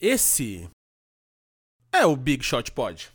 [0.00, 0.70] Esse
[1.92, 3.10] é o Big Shot Pod.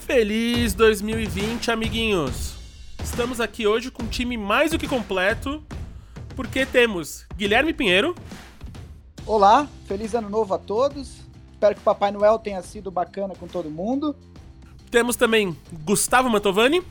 [0.00, 2.56] Feliz 2020, amiguinhos!
[3.04, 5.62] Estamos aqui hoje com um time mais do que completo,
[6.34, 8.16] porque temos Guilherme Pinheiro.
[9.24, 11.20] Olá, feliz ano novo a todos.
[11.52, 14.16] Espero que o Papai Noel tenha sido bacana com todo mundo.
[14.90, 16.82] Temos também Gustavo Mantovani.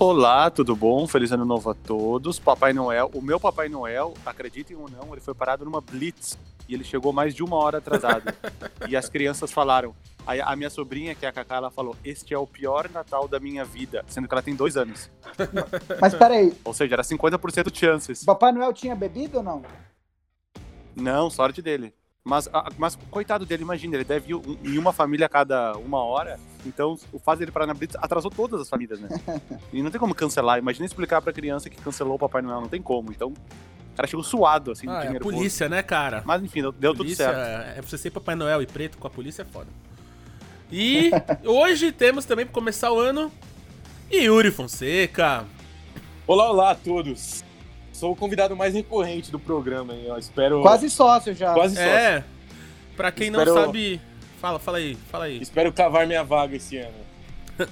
[0.00, 1.08] Olá, tudo bom?
[1.08, 2.38] Feliz ano novo a todos.
[2.38, 6.74] Papai Noel, o meu Papai Noel, acreditem ou não, ele foi parado numa blitz e
[6.74, 8.32] ele chegou mais de uma hora atrasado.
[8.88, 9.92] e as crianças falaram,
[10.24, 13.26] a, a minha sobrinha, que é a Cacá, ela falou: Este é o pior Natal
[13.26, 15.10] da minha vida, sendo que ela tem dois anos.
[16.00, 16.56] Mas peraí.
[16.64, 18.24] Ou seja, era 50% de chances.
[18.24, 19.64] Papai Noel tinha bebido ou não?
[20.94, 21.92] Não, sorte dele.
[22.28, 22.46] Mas,
[22.76, 26.38] mas coitado dele, imagina, ele deve ir em uma família a cada uma hora.
[26.66, 29.08] Então, o fato dele parar na Blitz atrasou todas as famílias, né?
[29.72, 30.58] E não tem como cancelar.
[30.58, 33.10] Imagina explicar pra criança que cancelou o Papai Noel, não tem como.
[33.10, 36.22] Então, o cara chegou suado, assim, ah, de é polícia, né, cara?
[36.26, 37.38] Mas enfim, deu, deu tudo certo.
[37.38, 39.68] É, você ser Papai Noel e preto com a polícia é foda.
[40.70, 41.10] E
[41.46, 43.32] hoje temos também, para começar o ano,
[44.12, 45.46] Yuri Fonseca.
[46.26, 47.42] Olá, olá a todos.
[47.98, 50.04] Sou o convidado mais recorrente do programa, hein?
[50.06, 50.62] Eu espero.
[50.62, 51.52] Quase sócio já.
[51.52, 51.90] Quase sócio.
[51.90, 52.24] É.
[52.96, 53.54] Pra quem espero...
[53.54, 54.00] não sabe.
[54.40, 55.42] Fala, fala aí, fala aí.
[55.42, 56.94] Espero cavar minha vaga esse ano.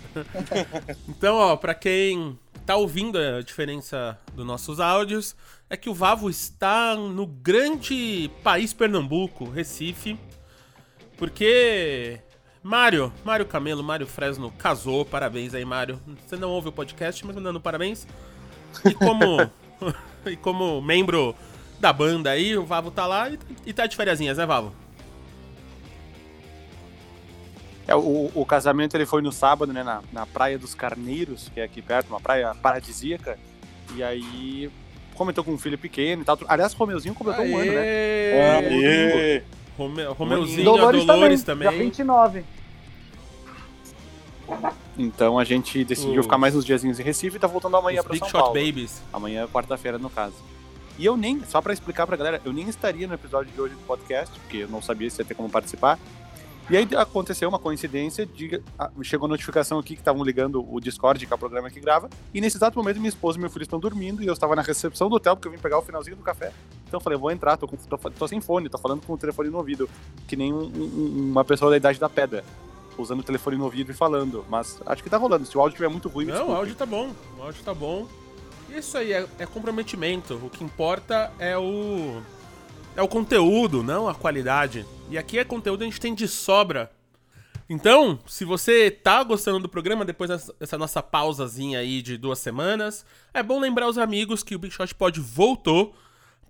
[1.08, 5.36] então, ó, pra quem tá ouvindo a diferença dos nossos áudios,
[5.70, 10.18] é que o Vavo está no grande país Pernambuco, Recife.
[11.16, 12.20] Porque
[12.64, 16.00] Mário, Mário Camelo, Mário Fresno casou, parabéns aí, Mário.
[16.26, 18.08] Você não ouve o podcast, mas mandando parabéns.
[18.84, 19.48] E como,
[20.30, 21.34] e como membro
[21.78, 24.72] da banda aí, o Vavo tá lá e, e tá de férias, né, Vavo?
[27.88, 31.60] É, o, o, casamento ele foi no sábado, né, na, na Praia dos Carneiros, que
[31.60, 33.38] é aqui perto, uma praia paradisíaca.
[33.94, 34.68] E aí
[35.14, 36.36] comentou com um filho pequeno e tal.
[36.48, 37.52] Aliás, o Romeuzinho completou Aê!
[37.52, 37.80] um ano, né?
[37.80, 39.42] Aê!
[39.78, 41.68] Rome, Romeuzinho, Dolores, a Dolores também.
[41.68, 41.78] também.
[41.78, 42.44] Dia 29.
[44.98, 48.16] Então a gente decidiu ficar mais uns diazinhos em Recife e tá voltando amanhã para
[48.16, 48.54] São Shot Paulo.
[48.54, 49.02] Babies.
[49.12, 50.34] Amanhã é quarta-feira, no caso.
[50.98, 53.74] E eu nem, só para explicar pra galera, eu nem estaria no episódio de hoje
[53.74, 55.98] do podcast, porque eu não sabia se ia ter como participar.
[56.68, 58.60] E aí aconteceu uma coincidência de
[59.02, 62.10] chegou a notificação aqui que estavam ligando o Discord, que é o programa que grava,
[62.34, 64.62] e nesse exato momento minha esposa e meu filho estão dormindo e eu estava na
[64.62, 66.52] recepção do hotel porque eu vim pegar o finalzinho do café.
[66.88, 69.18] Então eu falei, vou entrar, tô, com, tô, tô sem fone, tô falando com o
[69.18, 69.88] telefone no ouvido,
[70.26, 72.42] que nem um, um, uma pessoa da idade da pedra
[72.98, 74.44] usando o telefone no ouvido e falando.
[74.48, 75.46] Mas acho que tá rolando.
[75.46, 77.12] Se o áudio estiver muito ruim, Não, o áudio tá bom.
[77.38, 78.06] O áudio tá bom.
[78.70, 80.34] Isso aí é, é comprometimento.
[80.42, 82.20] O que importa é o.
[82.96, 84.86] É o conteúdo, não a qualidade.
[85.10, 86.90] E aqui é conteúdo a gente tem de sobra.
[87.68, 93.04] Então, se você tá gostando do programa, depois dessa nossa pausazinha aí de duas semanas,
[93.34, 95.94] é bom lembrar os amigos que o Big Shot Pod voltou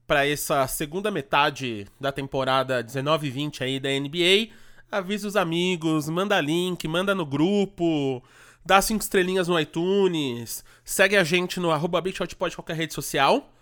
[0.06, 4.52] para essa segunda metade da temporada 19 e 20 aí da NBA
[4.90, 8.22] avisa os amigos, manda link, manda no grupo,
[8.64, 13.52] dá cinco estrelinhas no iTunes, segue a gente no arroba BigShotPod qualquer rede social.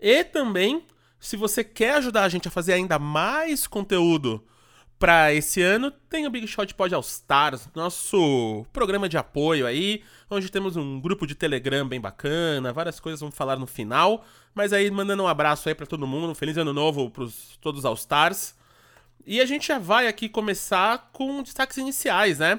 [0.00, 0.84] E também,
[1.18, 4.44] se você quer ajudar a gente a fazer ainda mais conteúdo
[4.98, 10.02] para esse ano, tem o Big Shot Pod All Stars, nosso programa de apoio aí,
[10.28, 14.72] onde temos um grupo de Telegram bem bacana, várias coisas vamos falar no final, mas
[14.72, 17.24] aí mandando um abraço aí para todo mundo, um feliz ano novo para
[17.60, 18.57] todos os All Stars.
[19.30, 22.58] E a gente já vai aqui começar com destaques iniciais, né?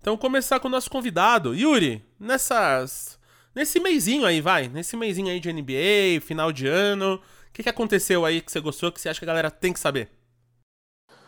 [0.00, 3.20] Então começar com o nosso convidado, Yuri, nessas
[3.54, 7.68] nesse meizinho aí, vai, nesse meizinho aí de NBA, final de ano, o que, que
[7.68, 10.08] aconteceu aí que você gostou, que você acha que a galera tem que saber?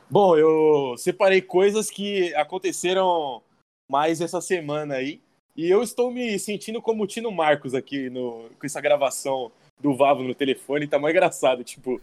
[0.09, 3.43] Bom, eu separei coisas que aconteceram
[3.91, 5.21] mais essa semana aí,
[5.55, 9.97] e eu estou me sentindo como o Tino Marcos aqui no, com essa gravação do
[9.97, 11.65] Vavo no telefone, tá mais engraçado.
[11.65, 12.01] Tipo,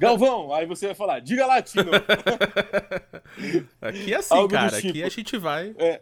[0.00, 1.90] Galvão, aí você vai falar, diga latino.
[3.80, 4.88] aqui é assim, Algo cara, tipo.
[4.88, 5.74] aqui a gente vai.
[5.78, 6.00] É.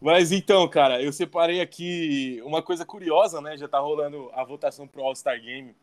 [0.00, 3.56] Mas então, cara, eu separei aqui uma coisa curiosa, né?
[3.56, 5.74] Já tá rolando a votação pro All-Star Game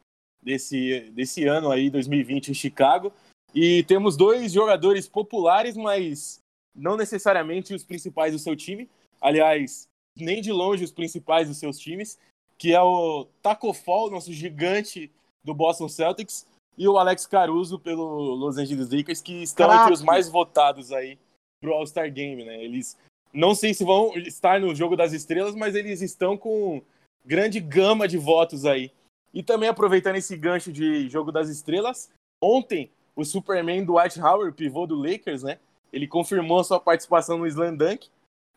[0.42, 3.12] desse, desse ano aí, 2020, em Chicago.
[3.54, 6.40] E temos dois jogadores populares, mas
[6.76, 8.88] não necessariamente os principais do seu time.
[9.20, 12.18] Aliás, nem de longe os principais dos seus times
[12.60, 15.10] que é o Taco Fall, nosso gigante
[15.44, 16.46] do Boston Celtics,
[16.78, 19.84] e o Alex Caruso pelo Los Angeles Lakers, que estão Caraca.
[19.84, 21.18] entre os mais votados aí
[21.62, 22.64] pro All-Star Game, né?
[22.64, 22.98] Eles
[23.34, 26.82] não sei se vão estar no Jogo das Estrelas, mas eles estão com
[27.26, 28.92] grande gama de votos aí.
[29.34, 34.56] E também aproveitando esse gancho de Jogo das Estrelas, ontem o Superman do White Howard,
[34.56, 35.60] pivô do Lakers, né?
[35.94, 38.10] Ele confirmou a sua participação no Slam Dunk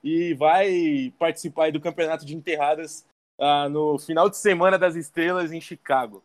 [0.02, 3.04] e vai participar do campeonato de enterradas
[3.42, 6.22] ah, no final de semana das estrelas em Chicago.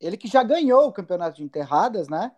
[0.00, 2.32] Ele que já ganhou o campeonato de enterradas, né?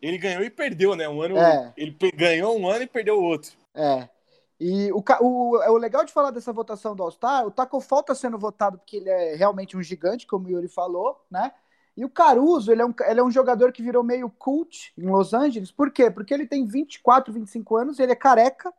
[0.00, 1.08] Ele ganhou e perdeu, né?
[1.08, 1.38] Um ano.
[1.38, 1.72] É.
[1.76, 3.52] Ele ganhou um ano e perdeu o outro.
[3.74, 4.08] É.
[4.58, 8.14] E o, o, o legal de falar dessa votação do All-Star, o Taco Fall tá
[8.14, 11.50] sendo votado porque ele é realmente um gigante, como o Yuri falou, né?
[11.96, 15.06] E o Caruso, ele é, um, ele é um jogador que virou meio cult em
[15.06, 15.72] Los Angeles.
[15.72, 16.10] Por quê?
[16.10, 18.72] Porque ele tem 24, 25 anos, ele é careca.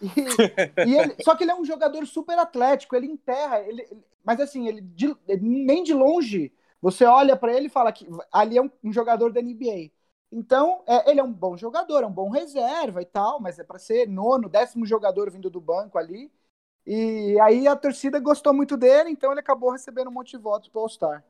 [0.00, 0.52] E,
[0.82, 3.86] e ele- só que ele é um jogador super atlético, ele enterra, ele,
[4.24, 8.58] mas assim, ele, de- nem de longe você olha pra ele e fala que ali
[8.58, 10.36] é um, um jogador da NBA.
[10.36, 13.64] Então, é, ele é um bom jogador, é um bom reserva e tal, mas é
[13.64, 16.30] para ser nono, décimo jogador vindo do banco ali.
[16.86, 20.68] E aí a torcida gostou muito dele, então ele acabou recebendo um monte de votos
[20.68, 21.24] pro All-Star.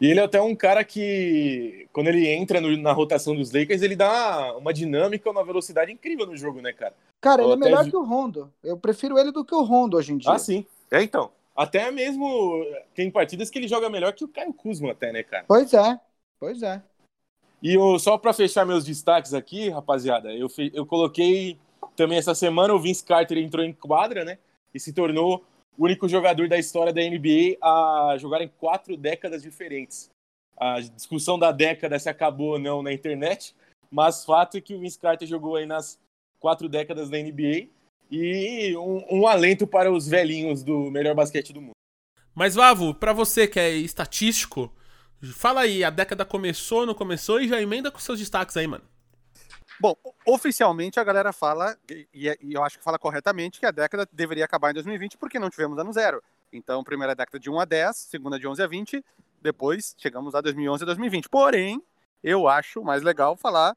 [0.00, 3.82] E ele é até um cara que, quando ele entra no- na rotação dos Lakers,
[3.82, 6.94] ele dá uma dinâmica, uma velocidade incrível no jogo, né, cara?
[7.20, 8.50] Cara, ele Eu é melhor vi- que o Rondo.
[8.64, 10.32] Eu prefiro ele do que o Rondo hoje em dia.
[10.32, 10.64] Ah, sim.
[10.90, 11.30] É, então.
[11.54, 12.64] Até mesmo
[12.94, 15.44] tem partidas que ele joga melhor que o Caio Kuzma até, né, cara?
[15.46, 16.00] Pois é,
[16.38, 16.82] pois é.
[17.62, 21.58] E eu, só pra fechar meus destaques aqui, rapaziada, eu, fe- eu coloquei
[21.94, 24.38] também essa semana o Vince Carter entrou em quadra, né?
[24.72, 25.44] E se tornou
[25.80, 30.10] o único jogador da história da NBA a jogar em quatro décadas diferentes.
[30.54, 33.54] A discussão da década se acabou ou não na internet,
[33.90, 35.98] mas fato é que o Vince Carter jogou aí nas
[36.38, 37.68] quatro décadas da NBA
[38.10, 41.72] e um, um alento para os velhinhos do melhor basquete do mundo.
[42.34, 44.70] Mas, Vavo, pra você que é estatístico,
[45.34, 48.84] fala aí, a década começou, não começou e já emenda com seus destaques aí, mano.
[49.80, 49.96] Bom,
[50.26, 54.44] oficialmente a galera fala, e, e eu acho que fala corretamente, que a década deveria
[54.44, 56.22] acabar em 2020 porque não tivemos ano zero.
[56.52, 59.02] Então, primeira década de 1 a 10, segunda de 11 a 20,
[59.40, 61.30] depois chegamos a 2011 a 2020.
[61.30, 61.82] Porém,
[62.22, 63.74] eu acho mais legal falar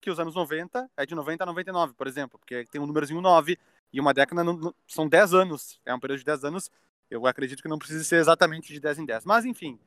[0.00, 3.20] que os anos 90 é de 90 a 99, por exemplo, porque tem um númerozinho
[3.20, 3.56] 9
[3.92, 6.68] e uma década não- são 10 anos, é um período de 10 anos.
[7.08, 9.24] Eu acredito que não precisa ser exatamente de 10 em 10.
[9.24, 9.78] Mas, enfim,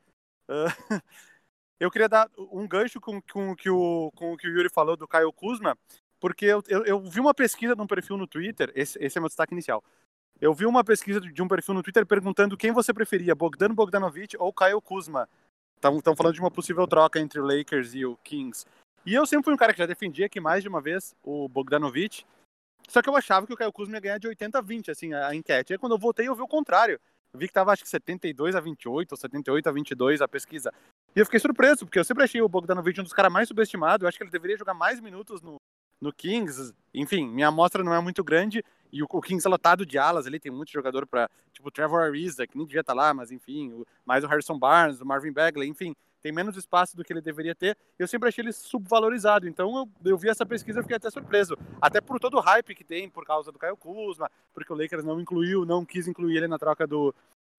[0.48, 0.64] ah,
[1.80, 5.06] eu queria dar um gancho com, com, que o, com que o Yuri falou do
[5.06, 5.76] Caio Kuzma,
[6.20, 9.28] porque eu, eu, eu vi uma pesquisa num perfil no Twitter, esse, esse é meu
[9.28, 9.82] destaque inicial.
[10.40, 14.36] Eu vi uma pesquisa de um perfil no Twitter perguntando quem você preferia, Bogdan Bogdanovic
[14.38, 15.28] ou Caio Kuzma.
[15.76, 18.66] Estão falando de uma possível troca entre o Lakers e o Kings.
[19.06, 21.48] E eu sempre fui um cara que já defendia aqui mais de uma vez o
[21.48, 22.24] Bogdanovic,
[22.88, 25.12] só que eu achava que o Caio Kuzma ia ganhar de 80 a 20, assim,
[25.12, 25.72] a, a enquete.
[25.72, 27.00] Aí quando eu votei, eu vi o contrário.
[27.34, 30.72] Vi que tava, acho que 72 a 28, ou 78 a 22 a pesquisa.
[31.14, 34.02] E eu fiquei surpreso, porque eu sempre achei o Bogdanovic um dos caras mais subestimados.
[34.02, 35.60] Eu acho que ele deveria jogar mais minutos no,
[36.00, 36.72] no Kings.
[36.94, 38.64] Enfim, minha amostra não é muito grande.
[38.90, 41.28] E o, o Kings é lotado de alas ali, tem muito jogador pra.
[41.52, 43.72] Tipo, o Trevor Ariza, que nem devia estar lá, mas enfim.
[43.72, 45.94] O, mais o Harrison Barnes, o Marvin Bagley, enfim.
[46.22, 47.76] Tem menos espaço do que ele deveria ter.
[47.98, 49.48] Eu sempre achei ele subvalorizado.
[49.48, 51.56] Então eu, eu vi essa pesquisa e fiquei até surpreso.
[51.80, 55.04] Até por todo o hype que tem por causa do Caio Kuzma, porque o Lakers
[55.04, 57.14] não incluiu, não quis incluir ele na troca do,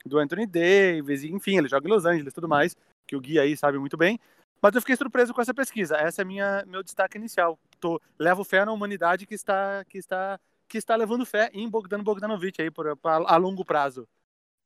[0.05, 2.75] do Anthony Davis, enfim, ele joga em Los Angeles tudo mais,
[3.07, 4.19] que o Gui aí sabe muito bem.
[4.61, 5.95] Mas eu fiquei surpreso com essa pesquisa.
[5.95, 7.57] Essa é minha meu destaque inicial.
[7.79, 12.03] Tô, levo fé na humanidade que está que está que está levando fé em Bogdan
[12.03, 14.07] Bogdanovic aí por, pra- a longo prazo.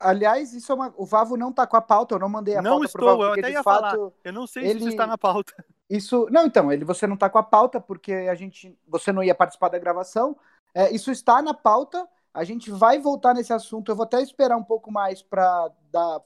[0.03, 0.93] Aliás, isso é uma...
[0.97, 3.17] o Vavo não tá com a pauta, eu não mandei a Não pauta pro estou,
[3.17, 3.81] Vavo, eu até ia fato...
[3.81, 4.11] falar.
[4.23, 5.53] Eu não sei se ele- isso está na pauta.
[5.89, 9.23] Isso, não, então, ele você não está com a pauta porque a gente, você não
[9.23, 10.35] ia participar da gravação.
[10.73, 12.07] É, isso está na pauta.
[12.33, 13.91] A gente vai voltar nesse assunto.
[13.91, 15.69] Eu vou até esperar um pouco mais para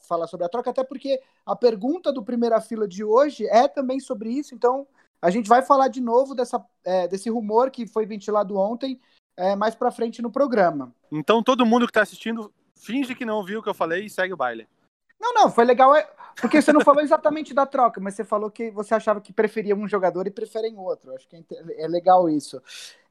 [0.07, 3.99] falar sobre a troca, até porque a pergunta do primeira fila de hoje é também
[3.99, 4.55] sobre isso.
[4.55, 4.87] Então,
[5.21, 8.99] a gente vai falar de novo dessa, é, desse rumor que foi ventilado ontem,
[9.35, 10.93] é, mais para frente no programa.
[11.11, 14.09] Então todo mundo que está assistindo finge que não ouviu o que eu falei e
[14.09, 14.67] segue o baile.
[15.19, 16.07] Não, não, foi legal, é,
[16.39, 19.75] porque você não falou exatamente da troca, mas você falou que você achava que preferia
[19.75, 21.13] um jogador e preferem outro.
[21.15, 22.61] Acho que é, é legal isso.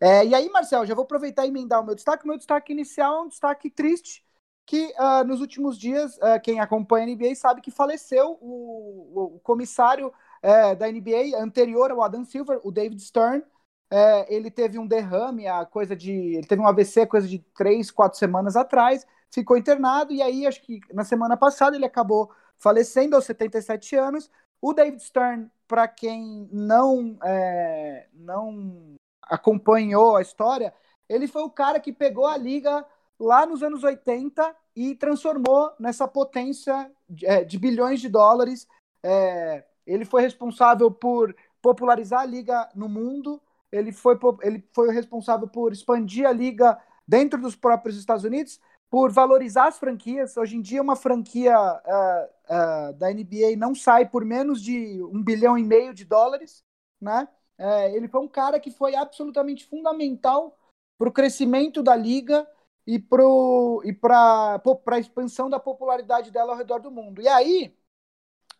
[0.00, 2.24] É, e aí, Marcel, já vou aproveitar e emendar o meu destaque.
[2.24, 4.24] O meu destaque inicial é um destaque triste,
[4.64, 9.36] que ah, nos últimos dias, ah, quem acompanha a NBA sabe que faleceu o, o-
[9.36, 13.42] o comissário eh, da NBA anterior ao Adam Silver, o David Stern.
[13.90, 16.10] É, ele teve um derrame, a coisa de.
[16.10, 20.62] Ele teve um AVC coisa de três, quatro semanas atrás, ficou internado, e aí acho
[20.62, 24.30] que na semana passada ele acabou falecendo aos 77 anos.
[24.60, 30.72] O David Stern, para quem não, é, não acompanhou a história,
[31.08, 32.84] ele foi o cara que pegou a liga
[33.18, 38.66] lá nos anos 80 e transformou nessa potência de, é, de bilhões de dólares.
[39.02, 45.48] É, ele foi responsável por popularizar a liga no mundo, ele foi, ele foi responsável
[45.48, 50.36] por expandir a liga dentro dos próprios Estados Unidos, por valorizar as franquias.
[50.36, 55.22] Hoje em dia, uma franquia ah, ah, da NBA não sai por menos de um
[55.22, 56.64] bilhão e meio de dólares,
[57.00, 57.28] né?
[57.58, 60.58] É, ele foi um cara que foi absolutamente fundamental
[60.98, 62.46] para o crescimento da liga
[62.86, 67.20] e para a expansão da popularidade dela ao redor do mundo.
[67.20, 67.74] E aí,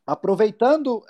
[0.07, 1.05] aproveitando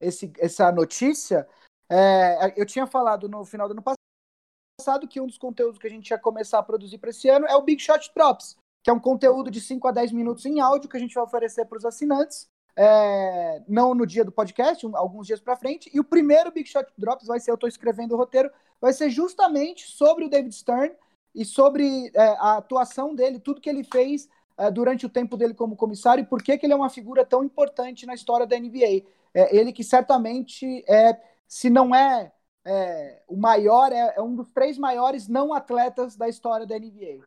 [0.00, 1.46] esse, essa notícia,
[1.90, 5.90] é, eu tinha falado no final do ano passado que um dos conteúdos que a
[5.90, 8.92] gente ia começar a produzir para esse ano é o Big Shot Drops, que é
[8.92, 11.76] um conteúdo de 5 a 10 minutos em áudio que a gente vai oferecer para
[11.76, 15.90] os assinantes, é, não no dia do podcast, alguns dias para frente.
[15.92, 19.10] E o primeiro Big Shot Drops vai ser, eu estou escrevendo o roteiro, vai ser
[19.10, 20.94] justamente sobre o David Stern
[21.34, 25.54] e sobre é, a atuação dele, tudo que ele fez é, durante o tempo dele
[25.54, 28.58] como comissário e por que, que ele é uma figura tão importante na história da
[28.58, 29.04] NBA.
[29.32, 31.18] É, ele que certamente é,
[31.50, 32.30] se não é,
[32.64, 37.24] é o maior, é, é um dos três maiores não atletas da história da NBA.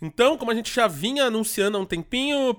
[0.00, 2.54] Então, como a gente já vinha anunciando há um tempinho,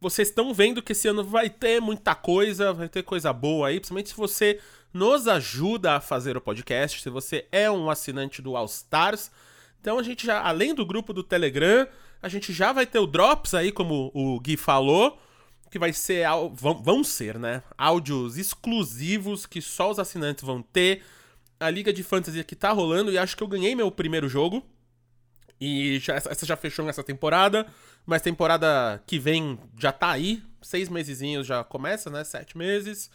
[0.00, 3.78] vocês estão vendo que esse ano vai ter muita coisa, vai ter coisa boa aí,
[3.78, 4.60] principalmente se você
[4.92, 9.30] nos ajuda a fazer o podcast, se você é um assinante do All Stars.
[9.80, 11.86] Então a gente já, além do grupo do Telegram,
[12.20, 15.20] a gente já vai ter o Drops aí, como o Gui falou,
[15.70, 21.02] que vai ser, vão, vão ser, né, áudios exclusivos que só os assinantes vão ter.
[21.58, 24.62] A Liga de Fantasy que tá rolando e acho que eu ganhei meu primeiro jogo.
[25.60, 27.66] E já, essa já fechou nessa temporada,
[28.04, 33.10] mas temporada que vem já tá aí, seis mesezinhos já começa, né, sete meses.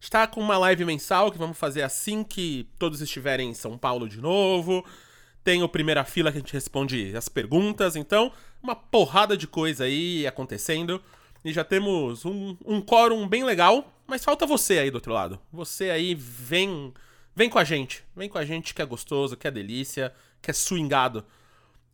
[0.00, 4.08] Está com uma live mensal que vamos fazer assim que todos estiverem em São Paulo
[4.08, 4.84] de novo.
[5.42, 7.96] Tem o Primeira Fila que a gente responde as perguntas.
[7.96, 11.00] Então, uma porrada de coisa aí acontecendo.
[11.46, 13.92] E já temos um, um quórum bem legal.
[14.04, 15.38] Mas falta você aí do outro lado.
[15.52, 16.92] Você aí vem,
[17.36, 18.02] vem com a gente.
[18.16, 20.12] Vem com a gente que é gostoso, que é delícia,
[20.42, 21.24] que é swingado.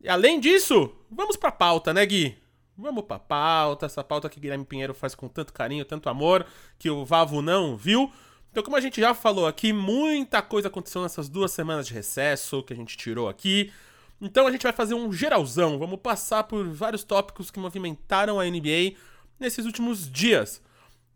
[0.00, 2.35] E além disso, vamos pra pauta, né, Gui?
[2.78, 6.47] Vamos pra pauta, essa pauta que Guilherme Pinheiro faz com tanto carinho, tanto amor,
[6.78, 8.11] que o Vavo não viu.
[8.50, 12.62] Então, como a gente já falou aqui, muita coisa aconteceu nessas duas semanas de recesso
[12.62, 13.71] que a gente tirou aqui.
[14.18, 15.78] Então, a gente vai fazer um geralzão.
[15.78, 18.97] Vamos passar por vários tópicos que movimentaram a NBA
[19.42, 20.62] nesses últimos dias.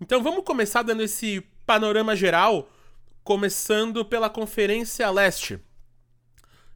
[0.01, 2.69] Então, vamos começar dando esse panorama geral,
[3.25, 5.59] começando pela Conferência Leste.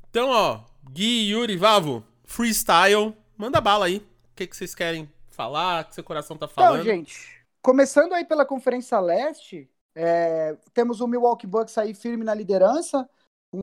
[0.09, 4.02] Então, ó, Gui, Yuri, Vavo, freestyle, manda bala aí
[4.40, 6.80] que, que vocês querem falar, que seu coração tá falando?
[6.80, 12.35] Então, gente, começando aí pela Conferência Leste, é, temos o Milwaukee Bucks aí firme na
[12.35, 13.09] liderança,
[13.52, 13.61] com,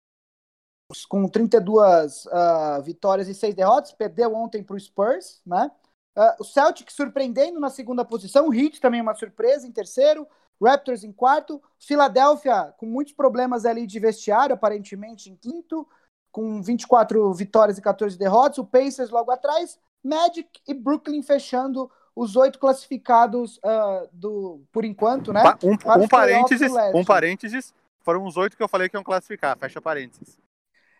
[1.09, 5.71] com 32 uh, vitórias e 6 derrotas, perdeu ontem para o Spurs, né?
[6.17, 10.27] Uh, o Celtic surpreendendo na segunda posição, o Heat também uma surpresa em terceiro,
[10.59, 15.87] Raptors em quarto, Filadélfia com muitos problemas ali de vestiário, aparentemente em quinto,
[16.31, 22.35] com 24 vitórias e 14 derrotas, o Pacers logo atrás, Magic e Brooklyn fechando os
[22.35, 25.43] oito classificados uh, do, por enquanto, né?
[25.63, 29.79] Um, um parênteses, um parênteses, foram os oito que eu falei que iam classificar, fecha
[29.79, 30.39] parênteses.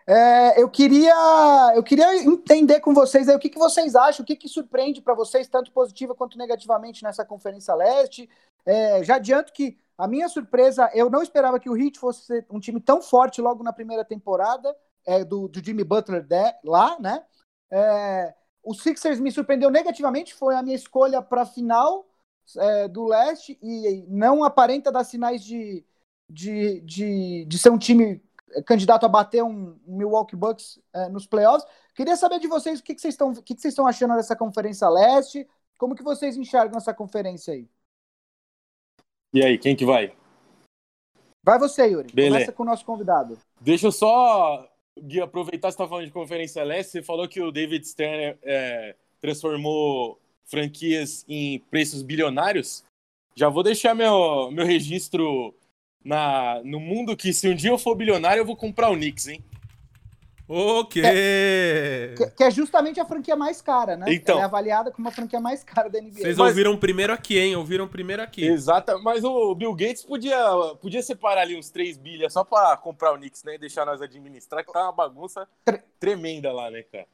[0.10, 1.14] É, eu queria
[1.76, 5.02] eu queria entender com vocês aí o que, que vocês acham, o que, que surpreende
[5.02, 8.30] para vocês, tanto positiva quanto negativamente nessa Conferência Leste.
[8.66, 12.60] É, já adianto que a minha surpresa, eu não esperava que o Heat fosse um
[12.60, 14.74] time tão forte logo na primeira temporada
[15.06, 17.26] é, do, do Jimmy Butler de, lá, né?
[17.70, 18.34] É,
[18.64, 22.08] o Sixers me surpreendeu negativamente, foi a minha escolha para a final
[22.58, 25.84] é, do leste e não aparenta dar sinais de,
[26.30, 28.22] de, de, de ser um time
[28.66, 31.68] candidato a bater um, Milwaukee Bucks é, nos playoffs.
[31.96, 34.16] Queria saber de vocês o que, que vocês estão, o que, que vocês estão achando
[34.16, 37.68] dessa conferência leste, como que vocês enxergam essa conferência aí?
[39.34, 40.16] E aí, quem que vai?
[41.44, 42.12] Vai você, Yuri.
[42.14, 42.34] Beleza.
[42.36, 43.38] Começa com o nosso convidado.
[43.62, 44.68] Deixa eu só
[45.02, 48.38] Gui, aproveitar que você tá falando de Conferência Leste, você falou que o David Stern
[48.44, 52.84] é, transformou franquias em preços bilionários.
[53.36, 55.54] Já vou deixar meu, meu registro
[56.08, 59.28] na, no mundo que se um dia eu for bilionário, eu vou comprar o Knicks,
[59.28, 59.44] hein?
[60.48, 61.04] Ok!
[61.06, 64.06] É, que, que, é justamente a franquia mais cara, né?
[64.08, 66.22] Então, Ela é avaliada como a franquia mais cara da NBA.
[66.22, 67.58] Vocês mas, ouviram primeiro aqui, hein?
[67.58, 68.46] Ouviram primeiro aqui.
[68.46, 70.40] Exato, mas o Bill Gates podia,
[70.80, 73.56] podia separar ali uns 3 bilhas só pra comprar o Knicks, né?
[73.56, 75.84] E deixar nós administrar, que tá uma bagunça Tre...
[76.00, 77.08] tremenda lá, né, cara?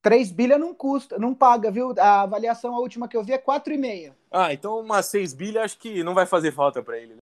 [0.00, 1.94] 3 bilhas não custa, não paga, viu?
[1.98, 4.14] A avaliação, a última que eu vi, é 4,5.
[4.30, 7.23] Ah, então umas 6 bilhas acho que não vai fazer falta pra ele, né?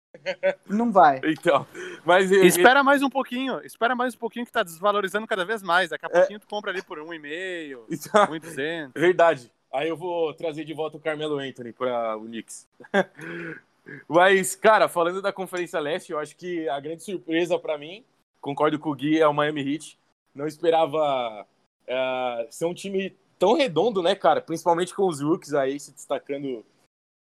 [0.68, 1.22] Não vai.
[1.24, 1.66] Então,
[2.06, 5.90] mas espera mais um pouquinho, espera mais um pouquinho que tá desvalorizando cada vez mais.
[5.90, 6.20] Daqui a é...
[6.20, 9.02] pouquinho tu compra ali por um e meio, então, um e duzentos.
[9.02, 9.52] Verdade.
[9.74, 12.68] Aí eu vou trazer de volta o Carmelo Anthony para o Knicks.
[14.08, 18.04] mas, cara, falando da Conferência Leste, eu acho que a grande surpresa para mim,
[18.42, 19.98] concordo com o Gui, é o Miami Heat.
[20.36, 21.46] Não esperava
[21.88, 24.42] uh, ser um time tão redondo, né, cara?
[24.42, 26.66] Principalmente com os rookies aí se destacando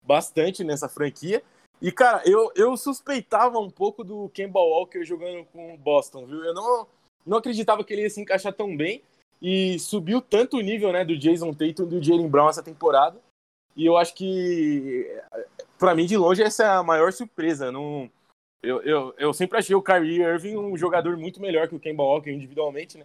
[0.02, 1.44] bastante nessa franquia.
[1.82, 6.44] E, cara, eu, eu suspeitava um pouco do Kemba Walker jogando com o Boston, viu?
[6.44, 6.88] Eu não,
[7.26, 9.02] não acreditava que ele ia se encaixar tão bem.
[9.42, 13.20] e subiu tanto o nível né, do Jason Tatum e do Jalen Brown essa temporada.
[13.76, 15.06] E eu acho que,
[15.78, 17.72] para mim, de longe, essa é a maior surpresa.
[17.72, 18.10] Não,
[18.64, 22.04] eu, eu, eu sempre achei o Kyrie Irving um jogador muito melhor que o Kemba
[22.04, 23.04] Walker individualmente, né?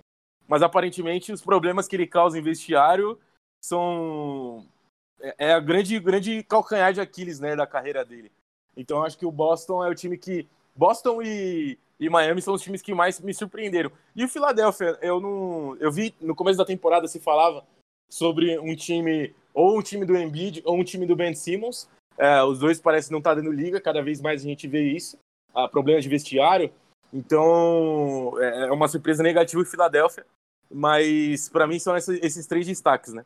[0.48, 3.18] Mas aparentemente os problemas que ele causa em vestiário
[3.62, 4.66] são
[5.20, 8.32] é, é a grande grande calcanhar de Aquiles, né, da carreira dele.
[8.76, 12.54] Então eu acho que o Boston é o time que Boston e, e Miami são
[12.54, 13.92] os times que mais me surpreenderam.
[14.16, 17.64] E o Philadelphia, eu não eu vi no começo da temporada se falava
[18.10, 21.88] sobre um time ou um time do Embiid ou um time do Ben Simmons.
[22.18, 24.82] É, os dois parecem não estar tá dando liga, cada vez mais a gente vê
[24.82, 25.18] isso
[25.54, 26.72] a problemas de vestiário.
[27.12, 30.24] Então, é, é uma surpresa negativa em Filadélfia,
[30.70, 33.24] mas para mim são esses, três destaques, né?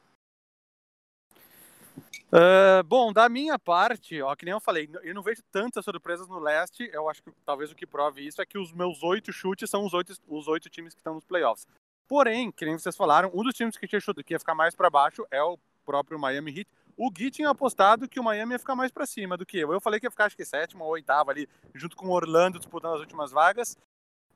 [2.37, 6.29] Uh, bom, da minha parte, ó, que nem eu falei, eu não vejo tantas surpresas
[6.29, 6.87] no leste.
[6.93, 9.87] Eu acho que talvez o que prove isso é que os meus oito chutes são
[9.87, 11.67] os oito, os oito times que estão nos playoffs.
[12.07, 14.75] Porém, que nem vocês falaram, um dos times que tinha chute que ia ficar mais
[14.75, 16.69] para baixo é o próprio Miami Heat.
[16.95, 19.73] O Gui tinha apostado que o Miami ia ficar mais para cima do que eu.
[19.73, 22.59] Eu falei que ia ficar, acho que sétimo ou oitavo ali, junto com o Orlando
[22.59, 23.79] disputando as últimas vagas.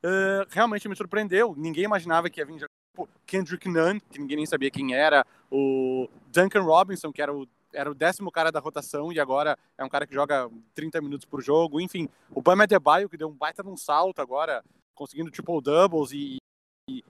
[0.02, 1.54] Uh, realmente me surpreendeu.
[1.54, 6.08] Ninguém imaginava que ia vir tipo, Kendrick Nunn, que ninguém nem sabia quem era, o
[6.32, 9.88] Duncan Robinson, que era o, era o décimo cara da rotação e agora é um
[9.88, 11.80] cara que joga 30 minutos por jogo.
[11.80, 16.38] Enfim, o Bam Adebayo, que deu um baita num salto agora, conseguindo triple doubles e,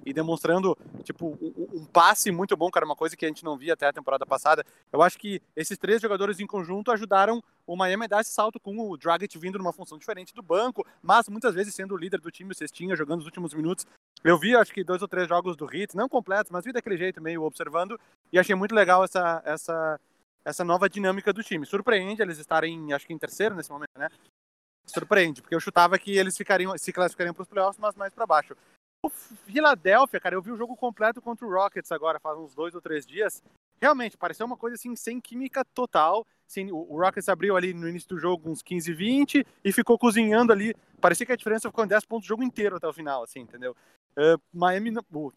[0.05, 3.57] e, demonstrando, tipo, um, um, passe muito bom, cara, uma coisa que a gente não
[3.57, 4.65] via até a temporada passada.
[4.93, 8.59] Eu acho que esses três jogadores em conjunto ajudaram o Miami a dar esse salto
[8.59, 12.21] com o Dragic vindo numa função diferente do banco, mas muitas vezes sendo o líder
[12.21, 13.87] do time, o Cestinha, jogando os últimos minutos.
[14.23, 16.97] Eu vi, acho que dois ou três jogos do Hit, não completos, mas vi daquele
[16.97, 17.99] jeito, meio observando,
[18.33, 20.01] e achei muito legal essa, essa,
[20.45, 21.67] essa nova dinâmica do time.
[21.67, 24.09] Surpreende eles estarem, acho que em terceiro nesse momento, né?
[24.87, 28.27] Surpreende, porque eu chutava que eles ficariam, se classificariam para os playoffs, mas mais para
[28.27, 28.57] baixo.
[29.05, 32.75] O Philadelphia, cara, eu vi o jogo completo contra o Rockets agora, faz uns dois
[32.75, 33.43] ou três dias.
[33.81, 36.27] Realmente, pareceu uma coisa assim, sem química total.
[36.47, 40.53] Assim, o Rockets abriu ali no início do jogo uns 15, 20 e ficou cozinhando
[40.53, 40.75] ali.
[41.01, 43.41] Parecia que a diferença ficou em 10 pontos o jogo inteiro até o final, assim,
[43.41, 43.75] entendeu?
[44.17, 44.93] Uh, Miami,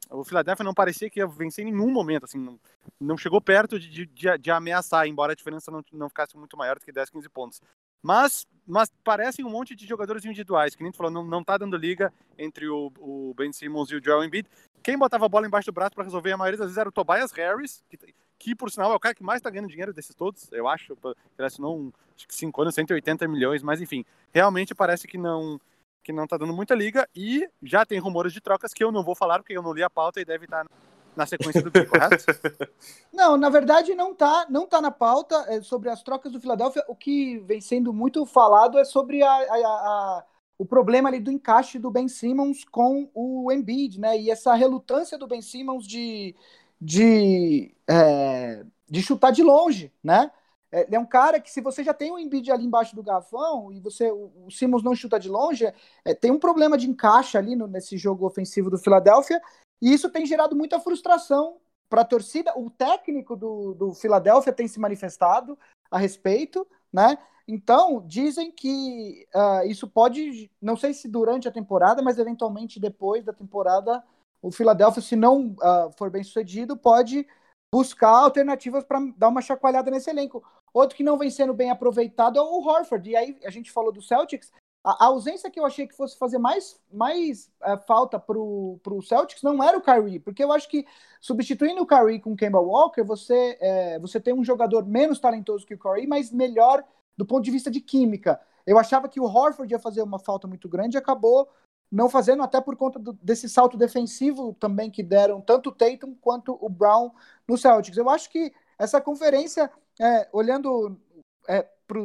[0.10, 2.60] o, Philadelphia não parecia que ia vencer em nenhum momento, assim, não,
[3.00, 6.80] não chegou perto de, de, de, ameaçar, embora a diferença não, não ficasse muito maior
[6.80, 7.62] do que 10, 15 pontos.
[8.02, 11.58] Mas, mas parecem um monte de jogadores individuais, que nem tu falou, não, não tá
[11.58, 14.50] dando liga entre o, o Ben Simmons e o Joel Embiid.
[14.82, 16.92] Quem botava a bola embaixo do braço para resolver a maioria das vezes era o
[16.92, 17.98] Tobias Harris, que,
[18.38, 20.98] que por sinal é o cara que mais tá ganhando dinheiro desses todos, eu acho.
[21.38, 25.62] Ele assinou um, acho que 5 anos, 180 milhões, mas enfim, realmente parece que não
[26.04, 29.04] que não tá dando muita liga e já tem rumores de trocas que eu não
[29.04, 30.66] vou falar porque eu não li a pauta e deve estar
[31.16, 32.26] na sequência do que, correto?
[33.13, 36.84] Não, na verdade não tá, não tá na pauta é sobre as trocas do Philadelphia.
[36.88, 40.24] O que vem sendo muito falado é sobre a, a, a,
[40.58, 44.20] o problema ali do encaixe do Ben Simmons com o Embiid, né?
[44.20, 46.36] E essa relutância do Ben Simmons de,
[46.82, 50.32] de, é, de chutar de longe, né?
[50.74, 53.72] É, é um cara que, se você já tem o Embiid ali embaixo do garrafão
[53.72, 55.72] e você o, Simmons não chuta de longe,
[56.04, 59.40] é, tem um problema de encaixe ali no, nesse jogo ofensivo do Philadelphia
[59.80, 61.58] e isso tem gerado muita frustração
[61.88, 62.58] para a torcida.
[62.58, 65.58] O técnico do, do Philadelphia tem se manifestado
[65.92, 67.20] a respeito, né?
[67.48, 73.24] Então, dizem que uh, isso pode, não sei se durante a temporada, mas eventualmente depois
[73.24, 74.02] da temporada,
[74.42, 77.28] o Philadelphia, se não uh, for bem sucedido, pode
[77.72, 80.44] buscar alternativas para dar uma chacoalhada nesse elenco.
[80.74, 83.10] Outro que não vem sendo bem aproveitado é o Horford.
[83.10, 84.52] E aí a gente falou do Celtics,
[84.84, 89.44] a, ausência que eu achei que fosse fazer mais, mais é, falta pro, pro Celtics
[89.44, 90.86] não era o Kyrie, porque eu acho que
[91.22, 95.66] substituindo o Kyrie com o Kemba Walker, você, é, você tem um jogador menos talentoso
[95.66, 96.84] que o Kyrie, mas melhor
[97.16, 98.42] do ponto de vista de química.
[98.66, 101.48] Eu achava que o Horford ia fazer uma falta muito grande e acabou
[101.92, 106.16] não fazendo, até por conta do, desse salto defensivo também que deram tanto o Tatum
[106.20, 107.12] quanto o Brown
[107.48, 107.98] no Celtics.
[107.98, 111.00] Eu acho que essa conferência, é, olhando
[111.48, 112.00] é, para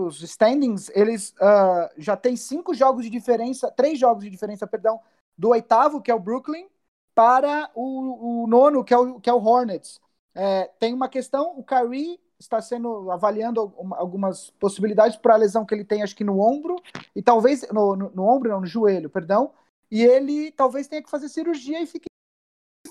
[0.00, 5.00] os standings, eles uh, já têm cinco jogos de diferença, três jogos de diferença, perdão,
[5.36, 6.68] do oitavo, que é o Brooklyn,
[7.14, 10.00] para o, o nono, que é o, que é o Hornets.
[10.34, 13.60] É, tem uma questão, o Kyrie está sendo avaliando
[13.92, 16.76] algumas possibilidades para a lesão que ele tem, acho que no ombro,
[17.14, 19.52] e talvez, no, no, no ombro, não, no joelho, perdão,
[19.90, 22.06] e ele talvez tenha que fazer cirurgia e fique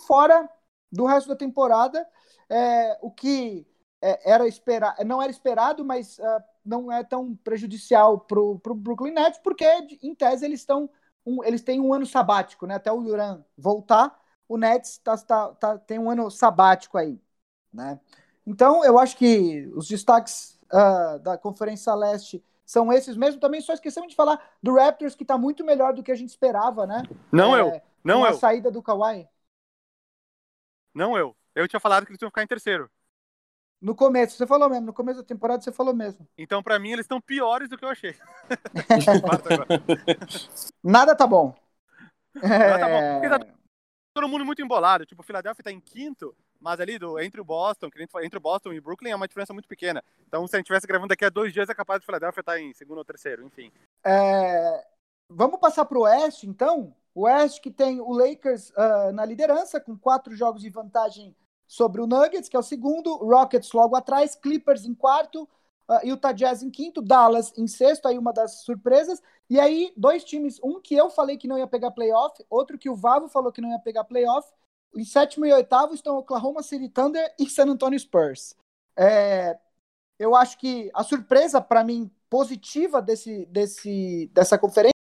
[0.07, 0.49] fora
[0.91, 2.07] do resto da temporada,
[2.49, 3.67] é, o que
[4.05, 9.11] é, era esperar, não era esperado, mas uh, não é tão prejudicial para o Brooklyn
[9.11, 9.65] Nets, porque
[10.03, 10.87] em tese eles estão
[11.25, 12.75] um, eles têm um ano sabático, né?
[12.75, 14.15] Até o Duran voltar,
[14.47, 17.19] o Nets tá, tá, tá, tem um ano sabático aí,
[17.73, 17.99] né?
[18.45, 23.41] Então eu acho que os destaques uh, da Conferência Leste são esses mesmo.
[23.41, 26.29] Também só esquecemos de falar do Raptors que está muito melhor do que a gente
[26.29, 27.01] esperava, né?
[27.31, 28.27] Não é, eu, não eu.
[28.27, 29.27] a saída do Kawhi.
[30.93, 31.35] Não eu.
[31.55, 32.87] Eu tinha falado que eles iam ficar em terceiro.
[33.81, 34.85] No começo, você falou mesmo.
[34.85, 36.27] No começo da temporada, você falou mesmo.
[36.37, 38.15] Então, pra mim, eles estão piores do que eu achei.
[40.83, 41.53] Nada tá bom.
[42.41, 43.19] Nada tá bom.
[43.19, 43.39] Porque tá
[44.13, 45.05] todo mundo muito embolado.
[45.05, 48.41] Tipo, o Philadelphia tá em quinto, mas ali do, entre o Boston, que entre o
[48.41, 50.03] Boston e Brooklyn é uma diferença muito pequena.
[50.27, 52.59] Então, se a gente estivesse gravando daqui a dois dias, é capaz do Philadelphia estar
[52.59, 53.71] em segundo ou terceiro, enfim.
[54.03, 54.85] É...
[55.29, 56.95] Vamos passar pro Oeste, então?
[57.13, 61.35] O Oeste que tem o Lakers uh, na liderança, com quatro jogos de vantagem
[61.67, 65.47] sobre o Nuggets, que é o segundo, Rockets logo atrás, Clippers em quarto,
[65.89, 69.21] uh, Utah Jazz em quinto, Dallas em sexto, aí uma das surpresas.
[69.49, 72.89] E aí, dois times, um que eu falei que não ia pegar playoff, outro que
[72.89, 74.47] o Vavo falou que não ia pegar playoff.
[74.95, 78.55] Em sétimo e oitavo estão Oklahoma City Thunder e San Antonio Spurs.
[78.97, 79.59] É,
[80.17, 84.93] eu acho que a surpresa, para mim, positiva desse, desse, dessa conferência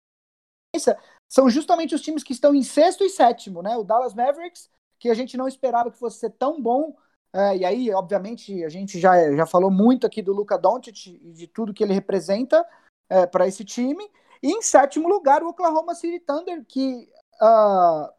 [1.29, 3.77] são justamente os times que estão em sexto e sétimo, né?
[3.77, 4.68] O Dallas Mavericks
[5.05, 6.97] que a gente não esperava que fosse ser tão bom.
[7.31, 11.31] É, e aí, obviamente, a gente já, já falou muito aqui do Luca Doncic e
[11.35, 12.67] de tudo que ele representa
[13.11, 14.11] é, para esse time.
[14.43, 18.11] E em sétimo lugar, o Oklahoma City Thunder, que uh,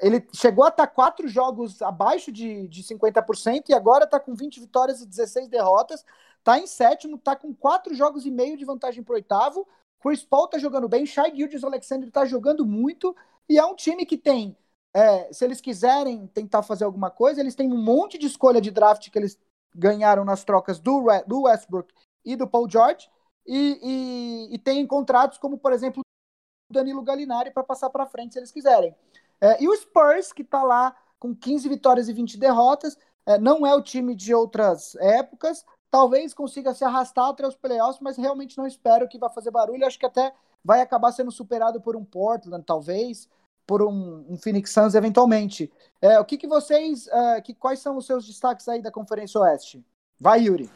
[0.00, 4.34] ele chegou a estar tá quatro jogos abaixo de, de 50% e agora está com
[4.34, 6.02] 20 vitórias e 16 derrotas.
[6.38, 9.68] Está em sétimo, está com quatro jogos e meio de vantagem para oitavo.
[10.00, 13.14] Chris Paul está jogando bem, Shai Gildes Alexander está jogando muito.
[13.50, 14.56] E é um time que tem
[14.96, 18.70] é, se eles quiserem tentar fazer alguma coisa, eles têm um monte de escolha de
[18.70, 19.38] draft que eles
[19.74, 21.92] ganharam nas trocas do, do Westbrook
[22.24, 23.10] e do Paul George,
[23.46, 28.32] e, e, e tem contratos como, por exemplo, o Danilo Gallinari para passar para frente
[28.32, 28.96] se eles quiserem.
[29.38, 33.66] É, e o Spurs, que está lá com 15 vitórias e 20 derrotas, é, não
[33.66, 38.56] é o time de outras épocas, talvez consiga se arrastar até os playoffs, mas realmente
[38.56, 39.86] não espero que vá fazer barulho.
[39.86, 40.32] Acho que até
[40.64, 43.28] vai acabar sendo superado por um Portland, talvez
[43.66, 45.70] por um, um Phoenix Suns eventualmente.
[46.00, 49.40] É, o que, que vocês, uh, que, quais são os seus destaques aí da Conferência
[49.40, 49.84] Oeste?
[50.20, 50.70] Vai, Yuri.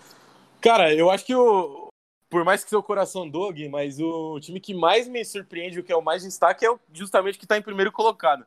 [0.61, 1.89] Cara, eu acho que o,
[2.29, 5.93] por mais que seu coração dogue, mas o time que mais me surpreende, o que
[5.93, 8.45] é o mais destaque, é justamente que está em primeiro colocado.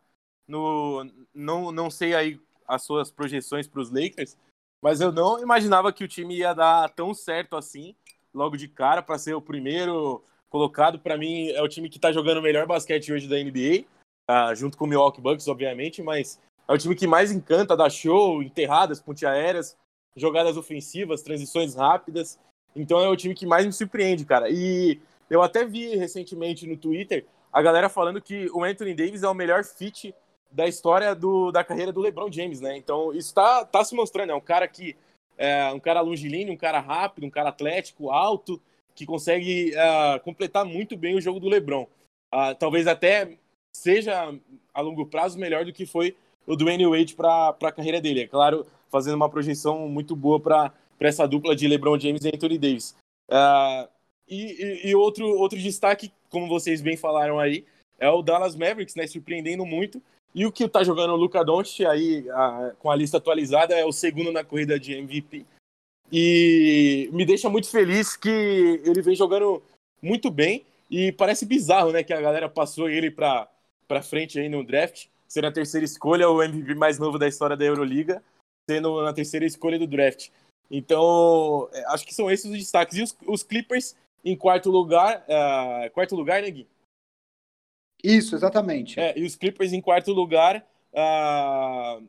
[0.48, 4.38] No, não, não sei aí as suas projeções para os Lakers,
[4.82, 7.96] mas eu não imaginava que o time ia dar tão certo assim,
[8.34, 11.00] logo de cara, para ser o primeiro colocado.
[11.00, 13.86] Para mim, é o time que está jogando o melhor basquete hoje da NBA
[14.30, 17.90] uh, junto com o Milwaukee Bucks, obviamente, mas é o time que mais encanta, dá
[17.90, 19.78] show, enterradas, ponte aéreas,
[20.16, 22.40] jogadas ofensivas, transições rápidas.
[22.76, 24.50] Então é o time que mais me surpreende, cara.
[24.50, 29.30] E eu até vi recentemente no Twitter a galera falando que o Anthony Davis é
[29.30, 30.14] o melhor fit
[30.52, 32.78] da história do, da carreira do LeBron James, né?
[32.78, 34.96] Então isso tá, tá se mostrando, é um cara que
[35.38, 38.62] é um cara longilíneo, um cara rápido, um cara atlético, alto,
[38.94, 41.88] que consegue uh, completar muito bem o jogo do LeBron.
[42.34, 43.38] Uh, talvez até
[43.76, 44.34] seja
[44.74, 48.22] a longo prazo melhor do que foi o Dwayne Wade para a carreira dele.
[48.22, 52.58] É claro, fazendo uma projeção muito boa para essa dupla de LeBron James e Anthony
[52.58, 52.96] Davis.
[53.30, 53.90] Uh,
[54.28, 57.66] e, e, outro, outro destaque, como vocês bem falaram aí,
[58.00, 60.02] é o Dallas Mavericks, né, surpreendendo muito.
[60.36, 63.86] E o que está jogando o Luca Doncic aí, uh, com a lista atualizada, é
[63.86, 65.46] o segundo na corrida de MVP.
[66.12, 69.62] E me deixa muito feliz que ele vem jogando
[70.02, 70.66] muito bem.
[70.90, 73.48] E parece bizarro, né, que a galera passou ele para
[73.88, 77.58] para frente aí no draft, sendo a terceira escolha, o MVP mais novo da história
[77.58, 78.24] da Euroliga,
[78.70, 80.30] sendo na terceira escolha do draft.
[80.70, 82.98] Então, é, acho que são esses os destaques.
[82.98, 86.68] E os, os Clippers em quarto lugar, uh, quarto lugar, né, Gui?
[88.04, 89.00] Isso, exatamente.
[89.00, 92.08] É, e os Clippers em quarto lugar, uh,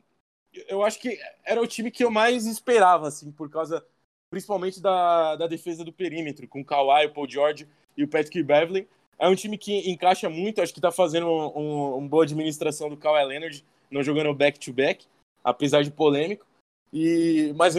[0.67, 3.85] eu acho que era o time que eu mais esperava, assim, por causa
[4.29, 8.41] principalmente da, da defesa do perímetro, com o Kawhi, o Paul George e o Patrick
[8.43, 8.87] Beverly.
[9.17, 12.89] É um time que encaixa muito, acho que está fazendo uma um, um boa administração
[12.89, 15.07] do Kawhi Leonard, não jogando back-to-back, -back,
[15.43, 16.45] apesar de polêmico.
[16.91, 17.75] E, mas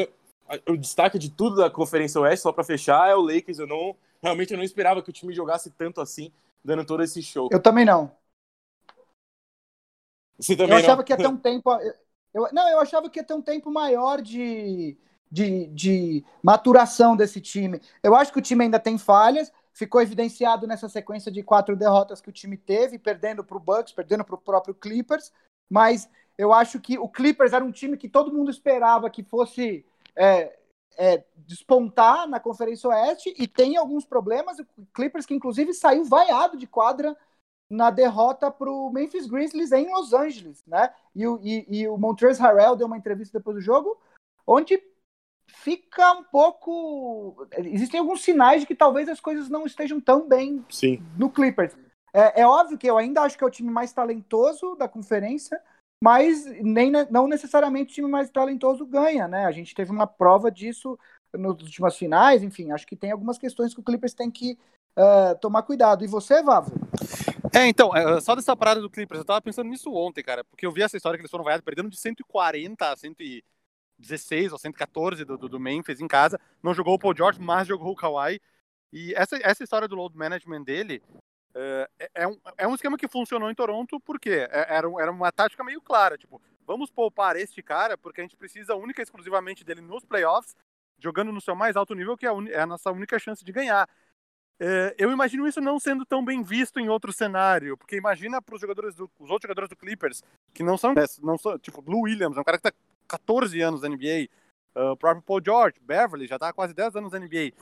[0.68, 3.58] o destaque de tudo da Conferência Oeste, só para fechar, é o Lakers.
[3.58, 6.32] Eu não, realmente eu não esperava que o time jogasse tanto assim,
[6.64, 7.48] dando todo esse show.
[7.50, 8.10] Eu também não.
[10.38, 11.04] Você também eu achava não?
[11.04, 11.70] que ia ter um tempo.
[12.34, 14.96] Eu, não, eu achava que ia ter um tempo maior de,
[15.30, 17.80] de, de maturação desse time.
[18.02, 22.22] Eu acho que o time ainda tem falhas, ficou evidenciado nessa sequência de quatro derrotas
[22.22, 25.30] que o time teve, perdendo para o Bucks, perdendo para o próprio Clippers,
[25.68, 26.08] mas
[26.38, 29.84] eu acho que o Clippers era um time que todo mundo esperava que fosse
[30.16, 30.58] é,
[30.96, 34.58] é, despontar na Conferência Oeste e tem alguns problemas.
[34.58, 37.14] O Clippers que inclusive saiu vaiado de quadra
[37.68, 40.90] na derrota para o Memphis Grizzlies em Los Angeles, né?
[41.14, 43.98] E o, e, e o Montrezl Harrell deu uma entrevista depois do jogo,
[44.46, 44.82] onde
[45.48, 47.46] fica um pouco.
[47.58, 51.02] Existem alguns sinais de que talvez as coisas não estejam tão bem Sim.
[51.18, 51.74] no Clippers.
[52.12, 55.60] É, é, óbvio que eu ainda acho que é o time mais talentoso da conferência,
[56.02, 59.44] mas nem, não necessariamente o time mais talentoso ganha, né?
[59.44, 60.98] A gente teve uma prova disso
[61.32, 64.58] nas últimas finais, enfim, acho que tem algumas questões que o Clippers tem que
[64.96, 66.04] uh, tomar cuidado.
[66.04, 66.72] E você, Vavo?
[67.54, 70.66] É, então, é, só dessa parada do Clippers, eu tava pensando nisso ontem, cara, porque
[70.66, 72.96] eu vi essa história que eles foram vaiados perdendo de 140 a
[73.98, 77.68] 116 ou 114 do, do, do Memphis em casa, não jogou o Paul George, mas
[77.68, 78.40] jogou o Kawhi,
[78.92, 81.02] e essa, essa história do load management dele
[81.54, 85.10] uh, é, é, um, é um esquema que funcionou em Toronto porque é, era, era
[85.10, 89.04] uma tática meio clara, tipo, vamos poupar este cara porque a gente precisa única e
[89.04, 90.54] exclusivamente dele nos playoffs,
[90.98, 93.52] jogando no seu mais alto nível, que é a, é a nossa única chance de
[93.52, 93.88] ganhar.
[94.58, 98.54] É, eu imagino isso não sendo tão bem visto em outro cenário, porque imagina para
[98.54, 100.22] os jogadores do, os outros jogadores do Clippers,
[100.54, 103.82] que não são, não são tipo, Blue Williams, é um cara que está 14 anos
[103.82, 104.28] na NBA,
[104.74, 107.52] uh, o próprio Paul George, Beverly, já está há quase 10 anos na NBA.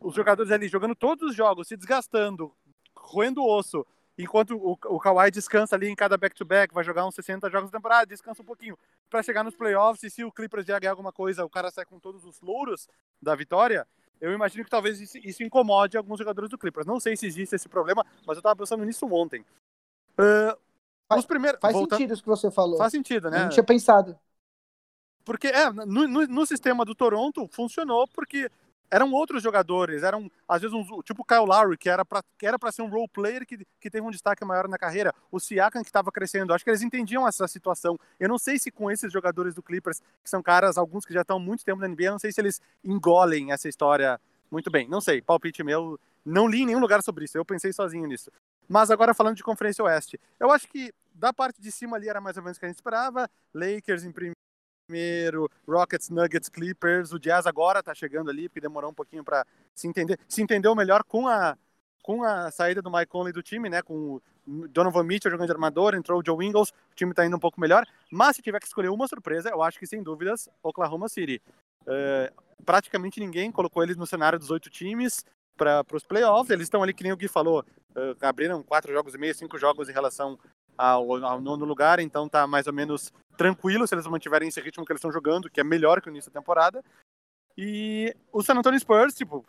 [0.00, 2.52] Os jogadores ali jogando todos os jogos, se desgastando,
[2.96, 3.86] roendo o osso,
[4.18, 7.70] enquanto o, o Kawhi descansa ali em cada back-to-back, -back, vai jogar uns 60 jogos
[7.70, 10.92] da temporada, descansa um pouquinho para chegar nos playoffs e se o Clippers já ganhar
[10.92, 12.88] alguma coisa, o cara sai com todos os louros
[13.20, 13.86] da vitória,
[14.20, 16.86] eu imagino que talvez isso, isso, incomode alguns jogadores do Clippers.
[16.86, 19.40] Não sei se existe esse problema, mas eu tava pensando nisso ontem.
[20.12, 20.54] Uh,
[21.08, 21.96] faz, primeiros, faz volta...
[21.96, 22.76] sentido isso que você falou.
[22.76, 23.38] Faz sentido, né?
[23.38, 24.18] Eu não tinha pensado.
[25.30, 28.50] Porque é, no, no, no, sistema do Toronto funcionou porque
[28.90, 32.44] eram outros jogadores, eram às vezes um, tipo o Kyle Lowry, que era para que
[32.44, 35.38] era para ser um role player que, que teve um destaque maior na carreira, o
[35.38, 36.52] Siakam que estava crescendo.
[36.52, 37.96] Acho que eles entendiam essa situação.
[38.18, 41.20] Eu não sei se com esses jogadores do Clippers, que são caras alguns que já
[41.20, 44.88] estão muito tempo na NBA, não sei se eles engolem essa história muito bem.
[44.88, 47.38] Não sei, palpite meu, não li em nenhum lugar sobre isso.
[47.38, 48.32] Eu pensei sozinho nisso.
[48.68, 52.20] Mas agora falando de Conferência Oeste, eu acho que da parte de cima ali era
[52.20, 53.30] mais ou menos o que a gente esperava.
[53.54, 54.10] Lakers em
[54.90, 59.46] primeiro Rockets, Nuggets, Clippers, o Jazz agora tá chegando ali, porque demorou um pouquinho para
[59.72, 61.56] se entender, se entendeu melhor com a
[62.02, 64.14] com a saída do Mike Conley do time, né, com
[64.48, 67.40] o Donovan Mitchell jogando de armador, entrou o Joe Ingles, o time tá indo um
[67.40, 71.10] pouco melhor, mas se tiver que escolher uma surpresa, eu acho que sem dúvidas Oklahoma
[71.10, 71.42] City.
[71.86, 72.32] É,
[72.64, 75.24] praticamente ninguém colocou eles no cenário dos oito times
[75.58, 77.62] para os playoffs, eles estão ali, que nem o Gui falou,
[77.94, 80.38] uh, abriram quatro jogos e meio, cinco jogos em relação
[80.76, 84.84] ao, ao nono lugar, então tá mais ou menos tranquilo se eles mantiverem esse ritmo
[84.84, 86.84] que eles estão jogando, que é melhor que o início da temporada.
[87.56, 89.42] E o San Antonio Spurs, tipo,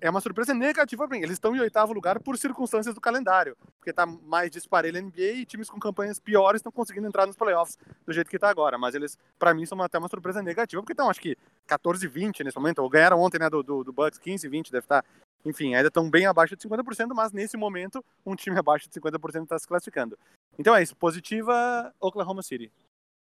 [0.00, 1.22] é uma surpresa negativa para mim.
[1.22, 5.46] Eles estão em oitavo lugar por circunstâncias do calendário, porque tá mais disparelho NBA e
[5.46, 8.76] times com campanhas piores estão conseguindo entrar nos playoffs do jeito que tá agora.
[8.76, 11.36] Mas eles, para mim, são até uma surpresa negativa, porque estão, acho que
[11.68, 14.84] 14 20 nesse momento, ou ganharam ontem, né, do, do, do Bucks 15 20, deve
[14.86, 15.08] estar tá
[15.44, 19.44] enfim, ainda estão bem abaixo de 50%, mas nesse momento um time abaixo de 50%
[19.44, 20.18] está se classificando.
[20.58, 22.72] Então é isso, positiva Oklahoma City.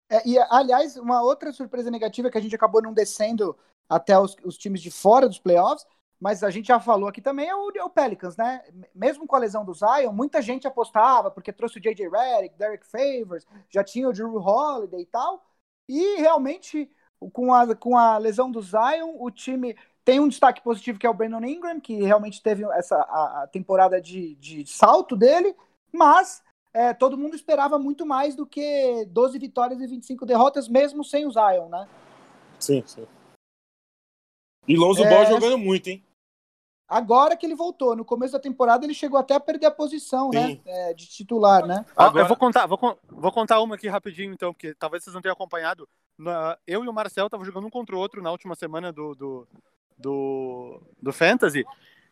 [0.08, 3.56] É, e aliás, uma outra surpresa negativa é que a gente acabou não descendo
[3.88, 5.86] até os, os, times de fora dos playoffs,
[6.20, 8.62] mas a gente já falou aqui também é o, é o, Pelicans, né?
[8.94, 12.08] Mesmo com a lesão do Zion, muita gente apostava porque trouxe o J.J.
[12.08, 15.44] Redick, Derek Favors, já tinha o Drew Holiday e tal,
[15.88, 16.90] e realmente
[17.32, 21.10] com a, com a lesão do Zion, o time tem um destaque positivo que é
[21.10, 25.54] o Brandon Ingram, que realmente teve essa a, a temporada de, de, salto dele,
[25.92, 26.42] mas
[26.76, 31.26] é, todo mundo esperava muito mais do que 12 vitórias e 25 derrotas, mesmo sem
[31.26, 31.88] o Zion, né?
[32.60, 33.06] Sim, sim.
[34.68, 35.08] E Lonzo é...
[35.08, 36.04] Ball jogando muito, hein?
[36.88, 40.30] Agora que ele voltou, no começo da temporada ele chegou até a perder a posição,
[40.30, 40.62] né, Sim.
[40.64, 40.90] né?
[40.90, 41.84] É, de titular, né?
[41.96, 42.24] Agora...
[42.24, 45.32] Eu vou contar, vou, vou contar uma aqui rapidinho, então, porque talvez vocês não tenham
[45.32, 45.88] acompanhado.
[46.64, 49.48] Eu e o Marcel estavam jogando um contra o outro na última semana do, do,
[49.98, 51.64] do, do Fantasy.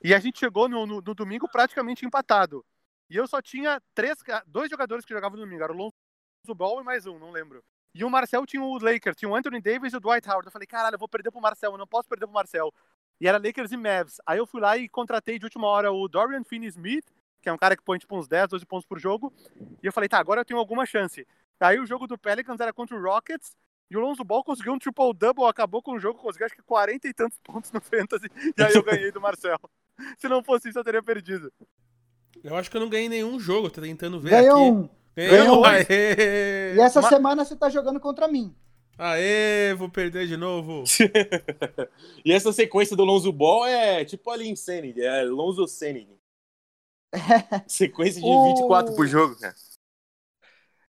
[0.03, 2.65] E a gente chegou no, no, no, domingo praticamente empatado.
[3.11, 5.63] E eu só tinha três, dois jogadores que jogavam no domingo.
[5.63, 7.63] Era o Lonzo Ball e mais um, não lembro.
[7.95, 10.47] E o Marcel tinha o Lakers, tinha o Anthony Davis e o Dwight Howard.
[10.47, 12.73] Eu falei, caralho, eu vou perder pro Marcel, eu não posso perder pro Marcel.
[13.21, 14.21] E era Lakers e Mavs.
[14.27, 17.07] Aí eu fui lá e contratei de última hora o Dorian Finney-Smith,
[17.41, 19.33] que é um cara que põe tipo uns 10, 12 pontos por jogo.
[19.83, 21.27] E eu falei, tá, agora eu tenho alguma chance.
[21.61, 23.55] Aí o jogo do Pelicans era contra o Rockets
[23.91, 27.07] e o Lonzo Ball conseguiu um triple-double, acabou com o jogo, conseguiu acho que 40
[27.07, 29.59] e tantos pontos no Fantasy, e aí eu ganhei do Marcel.
[30.19, 31.53] Se não fosse isso, eu teria perdido.
[32.45, 34.71] Eu acho que eu não ganhei nenhum jogo, tô tentando ver Ganhou aqui.
[34.71, 34.89] Um.
[35.17, 35.67] Ganhou um.
[36.77, 37.09] E essa Ma...
[37.09, 38.55] semana você tá jogando contra mim.
[38.99, 40.85] Aê, vou perder de novo.
[42.23, 46.21] e essa sequência do Lonzo Ball é tipo ali Insanity, é Lonzo Sanity.
[47.67, 48.55] sequência de o...
[48.55, 49.55] 24 por jogo, cara.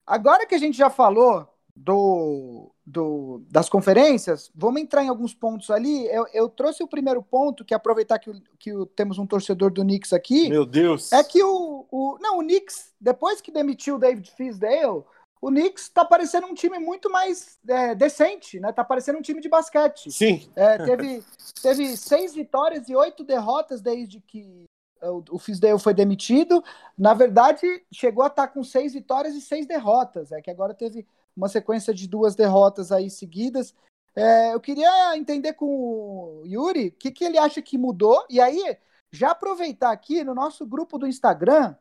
[0.06, 1.48] Agora que a gente já falou
[1.82, 6.06] do, do, das conferências, vamos entrar em alguns pontos ali.
[6.08, 9.26] Eu, eu trouxe o primeiro ponto, que é aproveitar que, o, que o, temos um
[9.26, 10.50] torcedor do Knicks aqui.
[10.50, 11.10] Meu Deus!
[11.10, 11.86] É que o.
[11.90, 15.02] o não, o Knicks, depois que demitiu o David Fisdale,
[15.40, 18.72] o Knicks tá parecendo um time muito mais é, decente, né?
[18.72, 20.12] Tá parecendo um time de basquete.
[20.12, 20.50] Sim.
[20.54, 21.24] É, teve,
[21.62, 24.66] teve seis vitórias e oito derrotas desde que
[25.02, 26.62] o, o Fisdale foi demitido.
[26.96, 30.30] Na verdade, chegou a estar com seis vitórias e seis derrotas.
[30.30, 33.74] É que agora teve uma sequência de duas derrotas aí seguidas.
[34.14, 38.24] É, eu queria entender com o Yuri o que, que ele acha que mudou.
[38.28, 38.76] E aí,
[39.10, 41.74] já aproveitar aqui no nosso grupo do Instagram,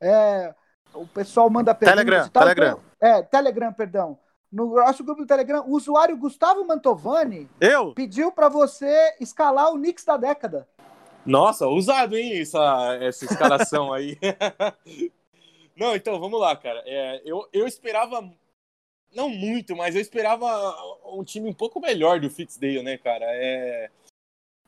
[0.00, 0.54] é,
[0.94, 2.42] o pessoal manda perguntas Telegram, tal.
[2.42, 2.80] Telegram.
[2.96, 4.18] Então, é, Telegram, perdão.
[4.50, 7.92] No nosso grupo do Telegram, o usuário Gustavo Mantovani Eu?
[7.92, 10.66] pediu para você escalar o Knicks da década.
[11.26, 14.16] Nossa, usado, hein, essa, essa escalação aí.
[15.76, 16.82] Não, então, vamos lá, cara.
[16.86, 18.22] É, eu, eu esperava,
[19.16, 20.46] não muito, mas eu esperava
[21.06, 23.24] um time um pouco melhor do Fitzdale, né, cara?
[23.24, 23.90] É,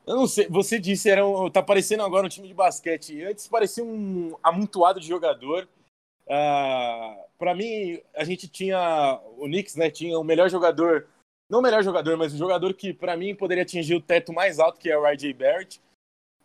[0.07, 3.23] eu não sei, você disse, era um, tá parecendo agora um time de basquete.
[3.23, 5.69] Antes parecia um amontoado de jogador.
[6.25, 9.91] Uh, para mim, a gente tinha o Knicks, né?
[9.91, 11.07] Tinha o melhor jogador,
[11.47, 14.57] não o melhor jogador, mas o jogador que para mim poderia atingir o teto mais
[14.57, 15.79] alto, que é o RJ Barrett.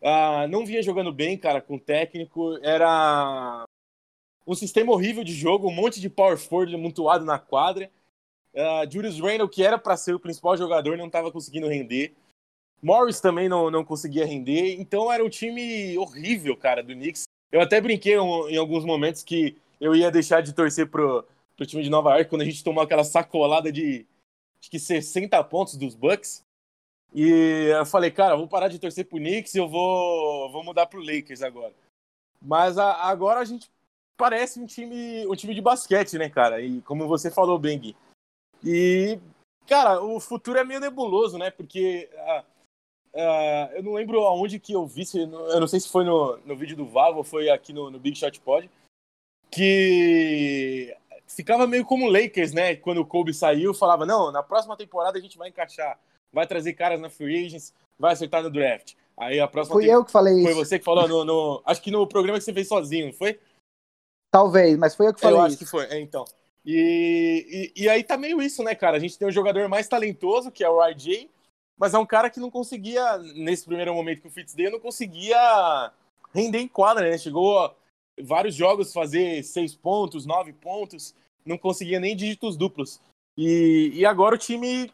[0.02, 2.58] Uh, não vinha jogando bem, cara, com o técnico.
[2.62, 3.64] Era
[4.46, 7.90] um sistema horrível de jogo, um monte de power forward amontoado na quadra.
[8.52, 12.14] Uh, Julius Randle, que era para ser o principal jogador, não estava conseguindo render.
[12.82, 14.78] Morris também não, não conseguia render.
[14.78, 17.24] Então era um time horrível, cara, do Knicks.
[17.50, 21.26] Eu até brinquei em alguns momentos que eu ia deixar de torcer pro,
[21.56, 24.06] pro time de Nova York quando a gente tomou aquela sacolada de
[24.60, 26.44] acho que 60 pontos dos Bucks.
[27.14, 30.86] E eu falei, cara, vou parar de torcer pro Knicks e eu vou, vou mudar
[30.86, 31.72] pro Lakers agora.
[32.42, 33.70] Mas a, agora a gente
[34.16, 36.60] parece um time, um time de basquete, né, cara?
[36.60, 37.94] E como você falou, Beng.
[38.64, 39.18] E,
[39.66, 41.50] cara, o futuro é meio nebuloso, né?
[41.50, 42.44] Porque uh,
[43.14, 46.56] uh, eu não lembro aonde que eu vi, eu não sei se foi no, no
[46.56, 48.70] vídeo do Vavo ou foi aqui no, no Big Shot Pod,
[49.50, 50.96] que
[51.26, 52.76] ficava meio como o Lakers, né?
[52.76, 55.98] Quando o Kobe saiu, falava: não, na próxima temporada a gente vai encaixar,
[56.32, 58.94] vai trazer caras na free agents, vai acertar no draft.
[59.16, 59.76] Aí a próxima.
[59.76, 60.52] Fui eu que falei foi isso.
[60.54, 63.12] Foi você que falou no, no, Acho que no programa que você fez sozinho, não
[63.12, 63.38] foi?
[64.34, 65.46] Talvez, mas foi eu que falei eu isso.
[65.46, 66.24] acho que foi, é, então.
[66.66, 68.96] E, e, e, aí tá meio isso, né, cara?
[68.96, 71.30] A gente tem um jogador mais talentoso, que é o RJ,
[71.78, 75.92] mas é um cara que não conseguia, nesse primeiro momento que o Fitzdale, não conseguia
[76.34, 77.16] render em quadra, né?
[77.16, 77.72] Chegou
[78.20, 81.14] vários jogos fazer seis pontos, nove pontos,
[81.46, 83.00] não conseguia nem dígitos duplos.
[83.38, 84.92] E, e agora o time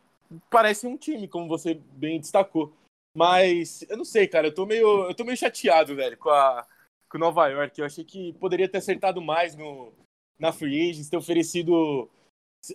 [0.50, 2.74] parece um time, como você bem destacou.
[3.16, 6.66] Mas eu não sei, cara, eu tô meio, eu tô meio chateado, velho, com a
[7.10, 7.78] com Nova York.
[7.78, 9.92] Eu achei que poderia ter acertado mais no,
[10.38, 12.08] na Free Agents, ter oferecido,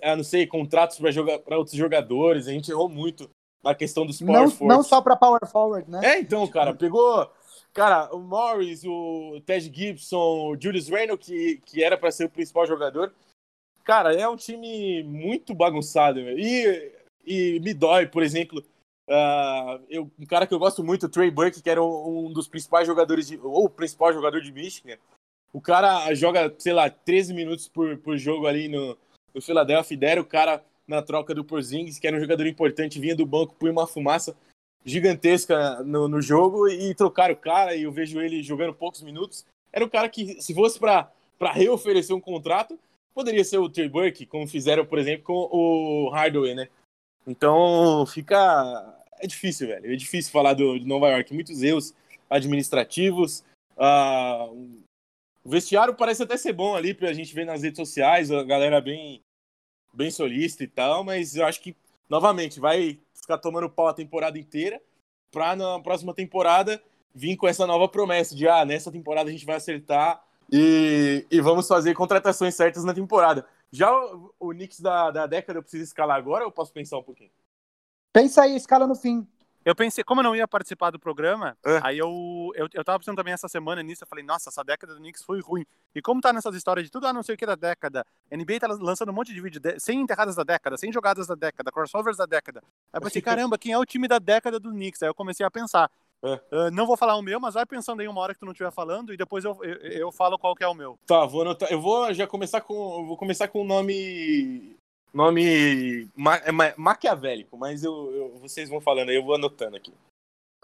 [0.01, 2.47] ah, não sei, contratos para outros jogadores.
[2.47, 3.29] A gente errou muito
[3.63, 6.01] na questão dos power não, Não só para power forward, né?
[6.03, 7.31] É, então, cara, pegou
[7.75, 12.29] Cara, o Morris, o Ted Gibson, o Julius Randle, que, que era para ser o
[12.29, 13.13] principal jogador.
[13.83, 16.21] Cara, é um time muito bagunçado.
[16.21, 16.93] E,
[17.25, 18.63] e me dói, por exemplo,
[19.09, 22.33] uh, eu, um cara que eu gosto muito, o Trey Burke, que era um, um
[22.33, 24.97] dos principais jogadores, de, ou o principal jogador de Michigan.
[25.53, 28.97] O cara joga, sei lá, 13 minutos por, por jogo ali no,
[29.33, 29.97] no Philadelphia.
[29.97, 33.55] Deram o cara na troca do Porzingis, que era um jogador importante, vinha do banco,
[33.57, 34.35] põe uma fumaça
[34.85, 39.45] gigantesca no, no jogo e trocaram o cara e eu vejo ele jogando poucos minutos.
[39.73, 41.09] Era um cara que, se fosse para
[41.53, 42.77] reoferecer um contrato,
[43.13, 46.69] poderia ser o Trey Burke, como fizeram, por exemplo, com o Hardaway, né?
[47.25, 48.93] Então, fica...
[49.19, 49.91] É difícil, velho.
[49.91, 51.33] É difícil falar do, de Nova York.
[51.33, 51.93] Muitos erros
[52.29, 53.43] administrativos.
[53.77, 54.83] Uh,
[55.43, 58.81] o vestiário parece até ser bom ali pra gente ver nas redes sociais, a galera
[58.81, 59.21] bem,
[59.93, 61.75] bem solista e tal, mas eu acho que,
[62.09, 64.81] novamente, vai ficar tomando pau a temporada inteira,
[65.31, 66.81] pra na próxima temporada
[67.13, 71.41] vir com essa nova promessa de, ah, nessa temporada a gente vai acertar e, e
[71.41, 73.45] vamos fazer contratações certas na temporada.
[73.75, 76.97] Já o, o Knicks da, da década eu preciso escalar agora ou eu posso pensar
[76.97, 77.31] um pouquinho?
[78.13, 79.27] Pensa aí, escala no fim.
[79.65, 81.79] Eu pensei, como eu não ia participar do programa, é.
[81.81, 84.93] aí eu, eu, eu tava pensando também essa semana nisso, eu falei, nossa, essa década
[84.93, 85.65] do Knicks foi ruim.
[85.95, 88.59] E como tá nessas histórias de tudo, ah, não sei o que da década, NBA
[88.59, 91.71] tá lançando um monte de vídeo, de, 100 enterradas da década, 100 jogadas da década,
[91.71, 92.61] crossovers da década.
[92.93, 95.01] Aí eu pensei, caramba, quem é o time da década do Knicks?
[95.01, 95.89] Aí eu comecei a pensar.
[96.25, 96.55] É.
[96.55, 98.51] Uh, não vou falar o meu, mas vai pensando aí uma hora que tu não
[98.51, 100.97] estiver falando e depois eu, eu, eu, falo qual que é o meu.
[101.05, 101.71] Tá, vou anotar.
[101.71, 103.05] Eu vou já começar com.
[103.05, 104.75] Vou começar com o nome.
[105.13, 109.93] Nome ma, é, maquiavélico, mas eu, eu, vocês vão falando aí, eu vou anotando aqui.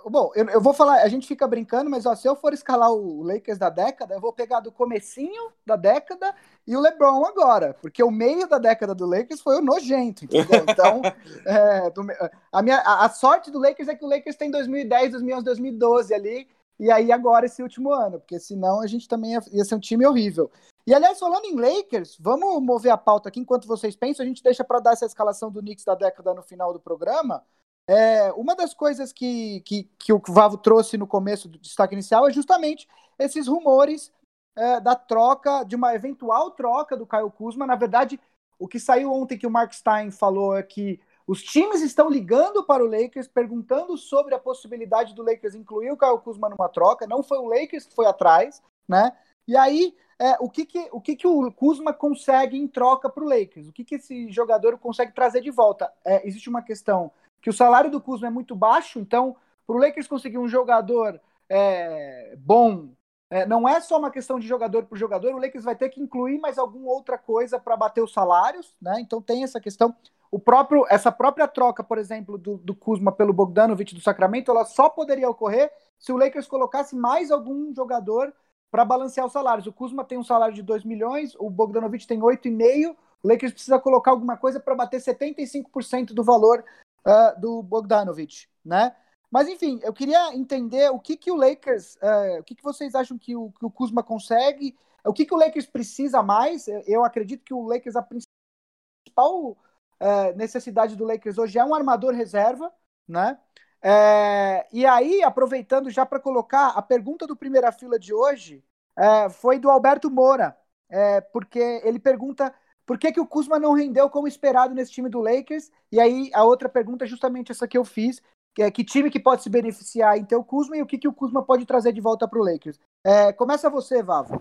[0.05, 2.91] Bom, eu, eu, vou falar, a gente fica brincando, mas ó, se eu for escalar
[2.91, 6.33] o Lakers da década, eu vou pegar do comecinho da década
[6.65, 10.65] e o LeBron agora, porque o meio da década do Lakers foi o nojento, entendeu?
[10.71, 11.01] Então,
[11.45, 12.05] é, do,
[12.51, 16.13] a, minha, a, a, sorte do Lakers é que o Lakers tem 2010, 2011, 2012
[16.13, 16.47] ali,
[16.79, 19.79] e aí agora esse último ano, porque senão a gente também ia, ia ser um
[19.79, 20.49] time horrível.
[20.85, 24.41] E aliás, falando em Lakers, vamos mover a pauta aqui enquanto vocês pensam, a gente
[24.41, 27.43] deixa para dar essa escalação do Knicks da década no final do programa,
[27.87, 32.27] É, uma das coisas que, que, que o Vavo trouxe no começo do destaque inicial
[32.27, 32.87] é justamente
[33.19, 34.11] esses rumores
[34.55, 37.65] é, da troca, de uma eventual troca do Caio Kuzma.
[37.65, 38.19] Na verdade,
[38.57, 42.63] o que saiu ontem que o Mark Stein falou é que os times estão ligando
[42.63, 47.07] para o Lakers, perguntando sobre a possibilidade do Lakers incluir o Caio Kuzma numa troca.
[47.07, 49.11] Não foi o Lakers que foi atrás, né?
[49.47, 53.23] E aí, é, o, que, que, o que, que o Kuzma consegue em troca para
[53.23, 53.67] o Lakers?
[53.67, 55.91] O que, que esse jogador consegue trazer de volta?
[56.05, 57.11] É, existe uma questão
[57.41, 59.35] que o salário do Kuzma é muito baixo, então,
[59.65, 61.19] para o Lakers conseguir um jogador
[61.49, 62.89] é, bom,
[63.29, 66.01] é, não é só uma questão de jogador por jogador, o Lakers vai ter que
[66.01, 68.99] incluir mais alguma outra coisa para bater os salários, né?
[68.99, 69.95] Então tem essa questão.
[70.29, 74.65] O próprio, essa própria troca, por exemplo, do, do Kuzma pelo Bogdanovich do Sacramento, ela
[74.65, 78.33] só poderia ocorrer se o Lakers colocasse mais algum jogador
[78.69, 79.67] para balancear os salários.
[79.67, 82.95] O Kuzma tem um salário de 2 milhões, o Bogdanovich tem 8,5.
[83.23, 86.63] O Lakers precisa colocar alguma coisa para bater 75% do valor
[87.05, 88.95] uh, do Bogdanovich, né?
[89.29, 92.93] Mas enfim, eu queria entender o que, que o Lakers, uh, o que, que vocês
[92.95, 94.75] acham que o, que o Kuzma consegue,
[95.05, 96.67] o que, que o Lakers precisa mais.
[96.85, 102.13] Eu acredito que o Lakers, a principal uh, necessidade do Lakers hoje é um armador
[102.13, 102.71] reserva,
[103.07, 103.39] né?
[103.83, 108.63] É, e aí, aproveitando já para colocar, a pergunta do primeira fila de hoje
[108.95, 110.55] é, foi do Alberto Moura,
[110.89, 112.53] é, porque ele pergunta
[112.91, 115.71] por que, que o Kuzma não rendeu como esperado nesse time do Lakers?
[115.89, 118.21] E aí a outra pergunta é justamente essa que eu fiz,
[118.53, 120.97] que é que time que pode se beneficiar em ter o Kuzma e o que,
[120.97, 122.77] que o Kuzma pode trazer de volta para o Lakers.
[123.01, 124.35] É, começa você, Vavo.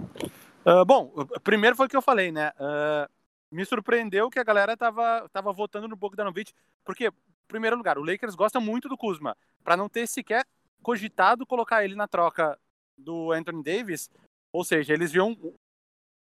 [0.67, 1.13] Uh, bom,
[1.45, 2.51] primeiro foi o que eu falei, né?
[2.59, 3.09] Uh,
[3.53, 6.53] me surpreendeu que a galera tava, tava votando no Bogdanovich,
[6.85, 7.13] porque
[7.47, 9.37] primeiro lugar, o Lakers gosta muito do Kuzma.
[9.63, 10.45] Para não ter sequer
[10.83, 12.59] cogitado colocar ele na troca
[12.99, 14.11] do Anthony Davis,
[14.53, 15.37] ou seja, eles viam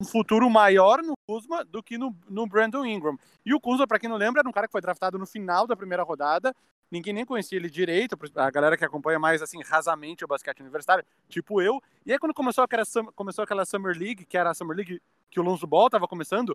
[0.02, 3.16] um futuro maior no Kuzma do que no, no Brandon Ingram.
[3.46, 5.64] E o Kuzma, para quem não lembra, era um cara que foi draftado no final
[5.64, 6.52] da primeira rodada.
[6.90, 11.04] Ninguém nem conhecia ele direito, a galera que acompanha mais assim rasamente o basquete universitário,
[11.28, 11.80] tipo eu.
[12.04, 12.82] E aí quando começou aquela,
[13.14, 15.00] começou aquela Summer League, que era a Summer League
[15.30, 16.54] que o Lonzo Ball estava começando,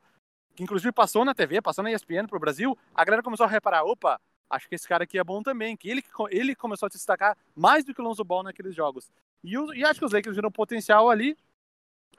[0.55, 3.83] que inclusive passou na TV, passou na ESPN pro Brasil, a galera começou a reparar,
[3.83, 6.97] opa, acho que esse cara aqui é bom também, que ele, ele começou a se
[6.97, 9.09] destacar mais do que o Lonzo Ball naqueles jogos.
[9.43, 11.35] E, e acho que os Lakers viram potencial ali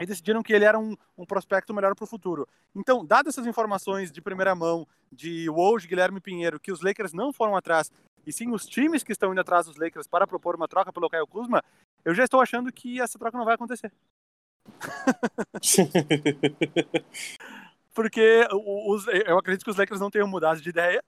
[0.00, 2.46] e decidiram que ele era um, um prospecto melhor para o futuro.
[2.74, 7.32] Então, dadas essas informações de primeira mão de Woj, Guilherme Pinheiro, que os Lakers não
[7.32, 7.90] foram atrás,
[8.26, 11.08] e sim os times que estão indo atrás dos Lakers para propor uma troca pelo
[11.08, 11.62] Caio Kuzma,
[12.04, 13.92] eu já estou achando que essa troca não vai acontecer.
[17.94, 21.02] Porque os, eu acredito que os Lakers não tenham mudado de ideia.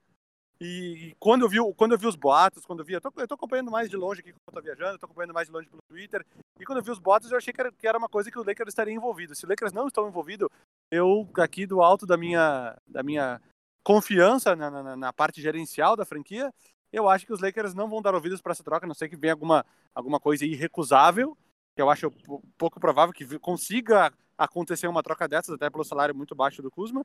[0.63, 3.27] E quando eu vi, quando eu vi os boatos, quando eu vi, eu tô, eu
[3.27, 5.53] tô acompanhando mais de longe aqui quando eu tô viajando, eu tô acompanhando mais de
[5.55, 6.25] longe pelo Twitter.
[6.59, 8.39] E quando eu vi os boatos, eu achei que era, que era uma coisa que
[8.39, 9.35] o Lakers estaria envolvido.
[9.35, 10.51] Se o Lakers não estão envolvido,
[10.91, 13.41] eu aqui do alto da minha, da minha
[13.83, 16.53] confiança na, na, na parte gerencial da franquia,
[16.93, 19.09] eu acho que os Lakers não vão dar ouvidos para essa troca, a não sei
[19.09, 21.39] que venha alguma, alguma coisa irrecusável,
[21.75, 22.13] que eu acho
[22.59, 27.03] pouco provável que consiga acontecer uma troca dessas, até pelo salário muito baixo do Kuzma.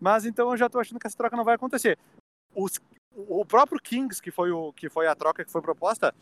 [0.00, 1.98] Mas então eu já estou achando que essa troca não vai acontecer
[2.54, 2.80] os,
[3.14, 6.14] o próprio Kings, que foi, o, que foi a troca que foi proposta,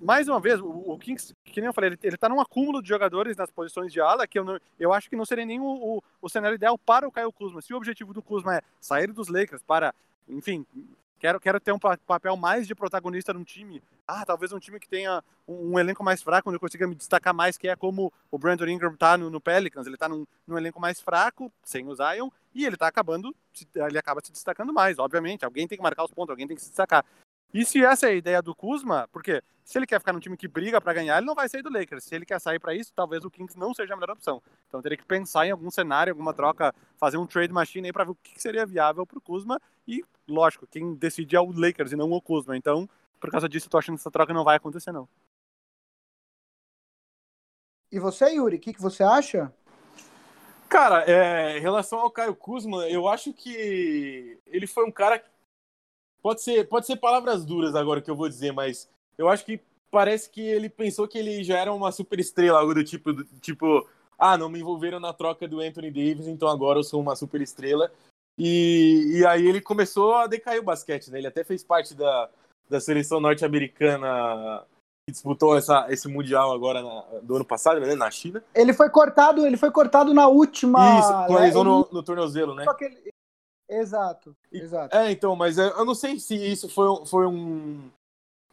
[0.00, 2.82] mais uma vez, o, o Kings, que nem eu falei, ele, ele tá num acúmulo
[2.82, 5.60] de jogadores nas posições de ala que eu, não, eu acho que não seria nem
[5.60, 7.62] o, o, o cenário ideal para o Caio Kuzma.
[7.62, 9.94] Se o objetivo do Kuzma é sair dos Lakers para,
[10.28, 10.66] enfim,
[11.24, 13.82] quero, quero ter um papel mais de protagonista num time.
[14.06, 16.94] Ah, talvez um time que tenha um, um, elenco mais fraco, onde eu consiga me
[16.94, 19.86] destacar mais, que é como o Brandon Ingram tá no, no Pelicans.
[19.86, 23.34] Ele tá num, num, elenco mais fraco, sem o Zion, e ele tá acabando,
[23.74, 25.46] ele acaba se destacando mais, obviamente.
[25.46, 27.02] Alguém tem que marcar os pontos, alguém tem que se destacar.
[27.54, 30.36] E se essa é a ideia do Kuzma, porque se ele quer ficar num time
[30.36, 32.02] que briga para ganhar, ele não vai sair do Lakers.
[32.02, 34.42] Se ele quer sair para isso, talvez o Kings não seja a melhor opção.
[34.66, 38.02] Então teria que pensar em algum cenário, alguma troca, fazer um trade machine aí para
[38.02, 39.62] ver o que seria viável pro Kuzma.
[39.86, 42.56] E, lógico, quem decide é o Lakers e não o Kuzma.
[42.56, 42.88] Então,
[43.20, 45.08] por causa disso, eu tô achando que essa troca não vai acontecer, não.
[47.92, 49.54] E você, Yuri, o que, que você acha?
[50.68, 55.22] Cara, é, em relação ao Caio Kuzma, eu acho que ele foi um cara
[56.24, 59.60] Pode ser, pode ser palavras duras agora que eu vou dizer, mas eu acho que
[59.90, 63.24] parece que ele pensou que ele já era uma super estrela, algo do tipo, do,
[63.42, 63.86] tipo,
[64.18, 67.42] ah, não me envolveram na troca do Anthony Davis, então agora eu sou uma super
[67.42, 67.92] estrela.
[68.38, 71.18] E, e aí ele começou a decair o basquete, né?
[71.18, 72.30] Ele até fez parte da,
[72.70, 74.64] da seleção norte-americana
[75.06, 78.42] que disputou essa, esse mundial agora na, do ano passado, né, na China.
[78.54, 80.98] Ele foi cortado, ele foi cortado na última.
[81.00, 81.50] Isso, com né?
[81.50, 82.64] no, no tornozelo, né?
[82.64, 83.12] Só que ele,
[83.68, 84.94] Exato, exato.
[84.94, 87.90] É, então, mas eu não sei se isso foi, foi um,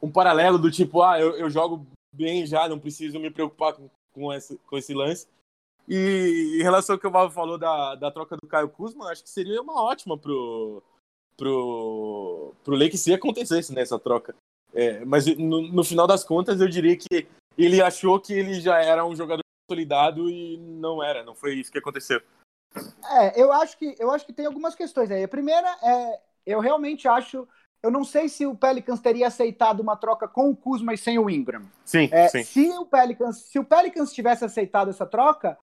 [0.02, 3.90] um paralelo do tipo, ah, eu, eu jogo bem já, não preciso me preocupar com,
[4.14, 5.28] com, esse, com esse lance.
[5.88, 9.24] E em relação ao que o Valvo falou da, da troca do Caio Kuzma, acho
[9.24, 10.82] que seria uma ótima pro,
[11.36, 14.36] pro, pro Lakers se acontecesse nessa troca.
[14.74, 18.82] É, mas no, no, final das contas, eu diria que ele achou que ele já
[18.82, 22.22] era um jogador consolidado e não era, não foi isso que aconteceu.
[23.10, 25.24] É, eu acho que eu acho que tem algumas questões aí.
[25.24, 27.48] A primeira é, eu realmente acho,
[27.84, 31.20] eu não sei se o Pelicans teria aceitado uma troca com o Kuzma e sem
[31.20, 31.64] o Ingram.
[31.84, 32.44] Sim, é, sim.
[32.44, 35.58] Se o Pelicans, se o Pelicans tivesse aceitado essa troca,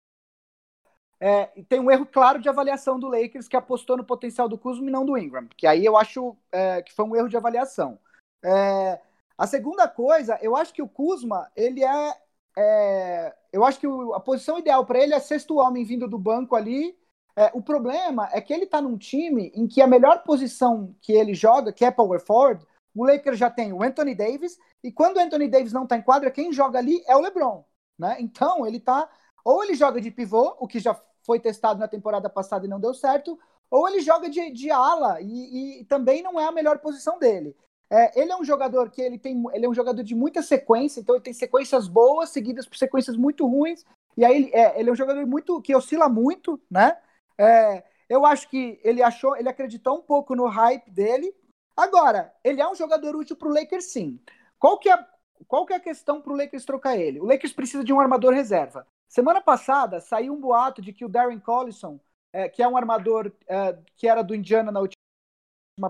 [1.19, 4.87] é, tem um erro claro de avaliação do Lakers que apostou no potencial do Kuzma
[4.87, 7.99] e não do Ingram, que aí eu acho é, que foi um erro de avaliação.
[8.43, 8.99] É,
[9.37, 12.17] a segunda coisa, eu acho que o Kuzma, ele é,
[12.57, 16.19] é eu acho que o, a posição ideal para ele é sexto homem vindo do
[16.19, 16.97] banco ali.
[17.37, 21.13] É, o problema é que ele está num time em que a melhor posição que
[21.13, 25.17] ele joga, que é power forward, o Lakers já tem o Anthony Davis, e quando
[25.17, 27.63] o Anthony Davis não está em quadra, quem joga ali é o LeBron.
[27.97, 28.17] Né?
[28.19, 29.09] Então, ele está
[29.43, 32.79] ou ele joga de pivô, o que já foi testado na temporada passada e não
[32.79, 33.39] deu certo,
[33.69, 37.55] ou ele joga de, de ala e, e também não é a melhor posição dele.
[37.89, 40.99] É, ele é um jogador que ele tem, ele é um jogador de muita sequência,
[40.99, 43.85] então ele tem sequências boas seguidas por sequências muito ruins.
[44.17, 46.97] E aí ele é, ele é um jogador muito que oscila muito, né?
[47.37, 51.33] É, eu acho que ele achou, ele acreditou um pouco no hype dele.
[51.75, 54.19] Agora, ele é um jogador útil para o Lakers, sim.
[54.57, 55.05] Qual que é,
[55.47, 57.19] qual que é a questão para o Lakers trocar ele?
[57.19, 58.87] O Lakers precisa de um armador reserva.
[59.07, 61.99] Semana passada saiu um boato de que o Darren Collison,
[62.33, 64.79] é, que é um armador é, que era do Indiana na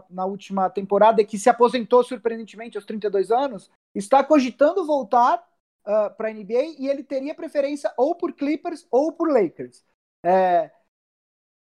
[0.10, 5.38] na última temporada e que se aposentou surpreendentemente aos 32 anos, está cogitando voltar
[5.86, 9.84] uh, para a NBA e ele teria preferência ou por Clippers ou por Lakers.
[10.26, 10.72] É,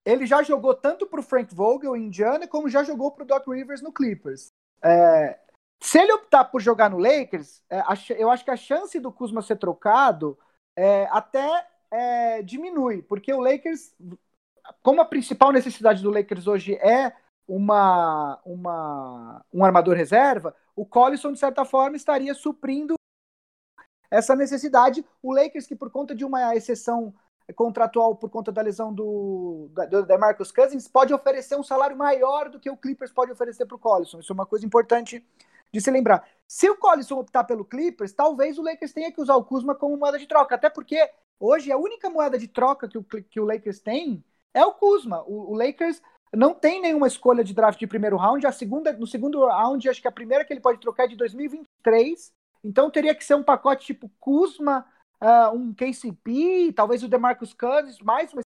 [0.06, 3.28] ele já jogou tanto para o Frank Vogel em Indiana como já jogou para o
[3.28, 4.52] Doc Rivers no Clippers.
[4.82, 5.40] É,
[5.82, 7.82] se ele optar por jogar no Lakers, é,
[8.18, 10.38] eu acho que a chance do Kuzma ser trocado
[10.78, 13.94] é, até é, diminui, porque o Lakers,
[14.82, 17.14] como a principal necessidade do Lakers hoje é
[17.48, 22.96] uma, uma, um armador reserva, o Collison, de certa forma, estaria suprindo
[24.10, 25.06] essa necessidade.
[25.22, 27.14] O Lakers, que por conta de uma exceção
[27.56, 32.50] contratual por conta da lesão do, do, da Marcus Cousins, pode oferecer um salário maior
[32.50, 34.20] do que o Clippers pode oferecer para o Collison.
[34.20, 35.26] Isso é uma coisa importante
[35.72, 36.26] de se lembrar.
[36.48, 39.98] Se o Collison optar pelo Clippers, talvez o Lakers tenha que usar o Kuzma como
[39.98, 43.46] moeda de troca, até porque hoje a única moeda de troca que o, que o
[43.46, 44.24] Lakers tem
[44.54, 45.24] é o Kuzma.
[45.24, 46.02] O, o, Lakers
[46.36, 50.02] não tem nenhuma escolha de draft de primeiro round, a segunda, no segundo round, acho
[50.02, 53.44] que a primeira que ele pode trocar é de 2023, então teria que ser um
[53.44, 54.86] pacote tipo Kuzma,
[55.22, 58.42] uh, um KCP, talvez o DeMarcus Cousins, mais uma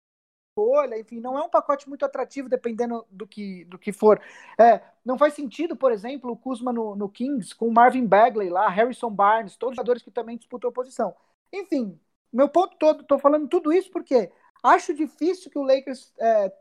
[0.58, 4.20] escolha, enfim, não é um pacote muito atrativo dependendo do que, do que for.
[4.60, 8.68] É, não faz sentido, por exemplo, o Kuzma no, no, Kings com Marvin Bagley lá,
[8.68, 11.16] Harrison Barnes, todos os jogadores que também disputam a posição.
[11.54, 11.98] Enfim,
[12.34, 14.32] meu ponto todo, tô falando tudo isso porque
[14.64, 16.52] acho difícil que o Lakers é,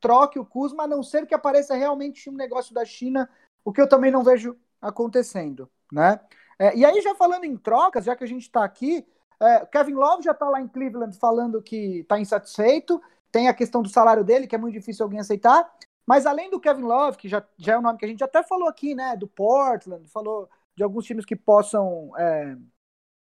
[0.00, 3.28] troque o Kuzma, a não ser que apareça realmente um negócio da China,
[3.64, 6.20] o que eu também não vejo acontecendo, né?
[6.58, 9.06] É, e aí, já falando em trocas, já que a gente está aqui,
[9.40, 13.00] é, Kevin Love já está lá em Cleveland falando que está insatisfeito.
[13.32, 15.68] Tem a questão do salário dele, que é muito difícil alguém aceitar.
[16.06, 18.42] Mas além do Kevin Love, que já, já é um nome que a gente até
[18.42, 19.16] falou aqui, né?
[19.16, 22.56] Do Portland, falou de alguns times que possam é,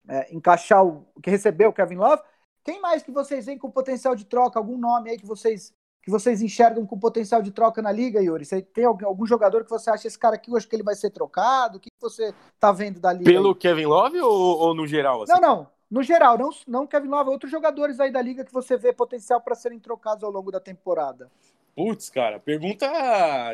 [0.10, 2.22] é, encaixar o que recebeu o Kevin Love.
[2.64, 4.60] Quem mais que vocês veem com potencial de troca?
[4.60, 5.74] Algum nome aí que vocês
[6.04, 8.44] que vocês enxergam com potencial de troca na liga, Yuri?
[8.44, 10.96] Você tem algum, jogador que você acha esse cara aqui, eu acho que ele vai
[10.96, 11.78] ser trocado?
[11.78, 13.24] O que você tá vendo da liga?
[13.24, 13.56] Pelo aí?
[13.56, 15.24] Kevin Love ou, ou no geral?
[15.24, 15.32] Assim?
[15.32, 15.68] Não, não.
[15.90, 19.40] No geral, não, não Kevin Love, outros jogadores aí da liga que você vê potencial
[19.40, 21.32] para serem trocados ao longo da temporada.
[21.76, 22.92] Putz, cara, pergunta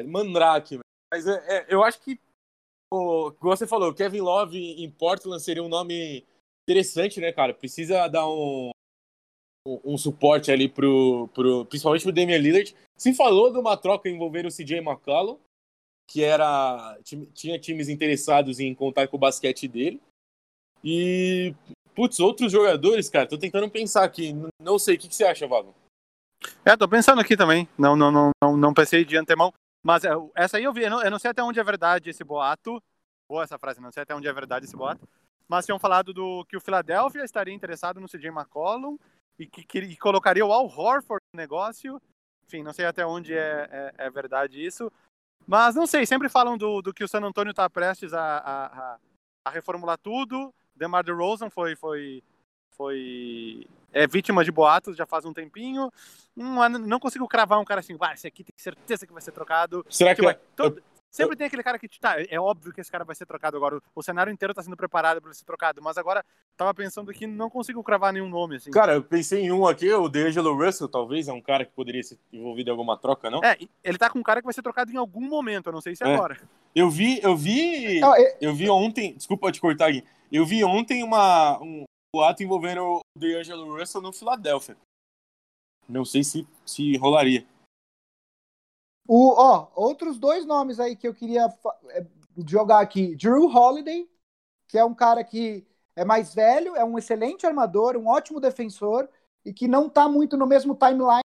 [0.07, 0.79] mandrake.
[1.13, 2.19] Mas é, é, eu acho que,
[2.91, 6.25] o, como você falou, Kevin Love em Portland seria um nome
[6.63, 7.53] interessante, né, cara?
[7.53, 8.71] Precisa dar um,
[9.83, 12.75] um, suporte ali pro, pro, principalmente pro Damian Lillard.
[12.97, 15.37] Se falou de uma troca envolvendo o CJ McCollum,
[16.09, 16.97] que era
[17.33, 20.01] tinha times interessados em contar com o basquete dele.
[20.83, 21.53] E
[21.99, 24.33] Putz, outros jogadores, cara, tô tentando pensar aqui.
[24.57, 25.75] Não sei, o que, que você acha, Vago?
[26.63, 27.67] É, tô pensando aqui também.
[27.77, 29.53] Não, não, não, não, não pensei de antemão.
[29.83, 32.09] Mas é, essa aí eu vi, eu não, eu não sei até onde é verdade
[32.09, 32.81] esse boato.
[33.29, 35.05] Boa essa frase, não sei até onde é verdade esse boato.
[35.45, 38.97] Mas tinham falado do que o Philadelphia estaria interessado no CJ McCollum
[39.39, 42.01] e que, que colocaria o Al Horford no negócio.
[42.45, 44.91] Enfim, não sei até onde é, é, é verdade isso.
[45.47, 48.97] Mas não sei, sempre falam do, do que o San Antonio está prestes a, a,
[49.45, 50.53] a, reformular tudo.
[50.75, 52.21] DeMar DeRozan foi, foi,
[52.71, 55.91] foi é vítima de boatos já faz um tempinho.
[56.35, 59.31] Não, não consigo cravar um cara assim, ah, esse aqui tem certeza que vai ser
[59.31, 59.85] trocado.
[59.89, 60.83] Será que, que vai, todo...
[61.11, 63.81] Sempre tem aquele cara que, tá, é óbvio que esse cara vai ser trocado agora.
[63.95, 66.23] O cenário inteiro tá sendo preparado para ser trocado, mas agora
[66.55, 68.69] tava pensando que não consigo cravar nenhum nome, assim.
[68.69, 72.03] Cara, eu pensei em um aqui, o D'Angelo Russell, talvez, é um cara que poderia
[72.03, 73.43] ser envolvido em alguma troca, não?
[73.43, 75.81] É, ele tá com um cara que vai ser trocado em algum momento, eu não
[75.81, 76.13] sei se é, É.
[76.13, 76.39] agora.
[76.75, 80.63] Eu vi, eu vi, Não, é- eu vi ontem, desculpa te cortar aqui, eu vi
[80.63, 81.83] ontem uma, um
[82.15, 84.77] boato envolvendo o D'Angelo Russell no Philadelphia.
[85.87, 87.43] Não sei se, se rolaria.
[89.11, 91.51] O, ó, outros dois nomes aí que eu queria
[91.87, 92.05] é,
[92.47, 93.15] jogar aqui.
[93.15, 94.07] Drew Holiday,
[94.67, 99.09] que é um cara que é mais velho, é um excelente armador, um ótimo defensor
[99.43, 101.23] e que não tá muito no mesmo timeline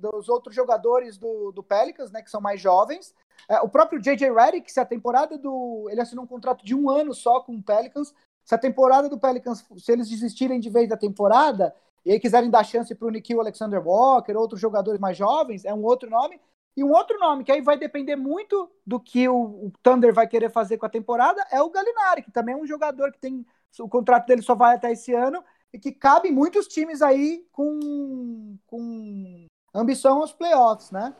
[0.00, 3.14] dos outros jogadores do, do Pelicans, né, que são mais jovens.
[3.48, 4.32] É, o próprio J.J.
[4.32, 5.86] Redick, se a temporada do...
[5.88, 8.12] Ele assinou um contrato de um ano só com o Pelicans.
[8.44, 11.72] Se a temporada do Pelicans, se eles desistirem de vez da temporada
[12.04, 15.72] e aí quiserem dar chance para o Nikhil Alexander Walker, outros jogadores mais jovens, é
[15.72, 16.40] um outro nome.
[16.76, 20.26] E um outro nome que aí vai depender muito do que o, o Thunder vai
[20.26, 23.46] querer fazer com a temporada é o Galinari, que também é um jogador que tem
[23.78, 27.44] o contrato dele só vai até esse ano e que cabe em muitos times aí
[27.50, 31.14] com, com ambição aos playoffs, né?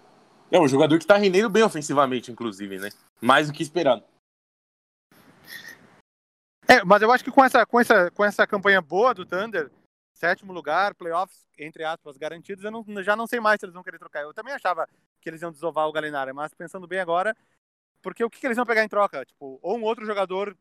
[0.50, 2.90] É um jogador que tá rendendo bem ofensivamente, inclusive, né?
[3.20, 4.04] Mais do que esperado.
[6.68, 9.70] É, mas eu acho que com essa, com essa, com essa campanha boa do Thunder,
[10.14, 13.82] sétimo lugar, playoffs, entre aspas, garantidos, eu não- já não sei mais se eles vão
[13.82, 14.22] querer trocar.
[14.22, 14.88] Eu também achava
[15.20, 17.36] que eles iam desovar o Galinari, mas pensando bem agora,
[18.00, 19.24] porque o que, que eles vão pegar em troca?
[19.24, 20.56] Tipo, ou um outro jogador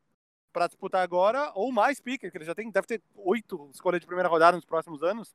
[0.51, 4.07] para disputar agora, ou mais pique, que eles já tem, deve ter oito escolhas de
[4.07, 5.33] primeira rodada nos próximos anos,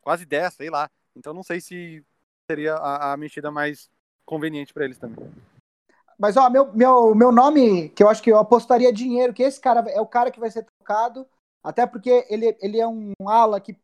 [0.00, 0.90] quase dez, sei lá.
[1.14, 2.04] Então não sei se
[2.50, 3.90] seria a, a mexida mais
[4.24, 5.30] conveniente para eles também.
[6.18, 9.60] Mas, ó, meu, meu, meu nome, que eu acho que eu apostaria dinheiro, que esse
[9.60, 11.24] cara é o cara que vai ser trocado,
[11.62, 13.76] até porque ele, ele é um ala que,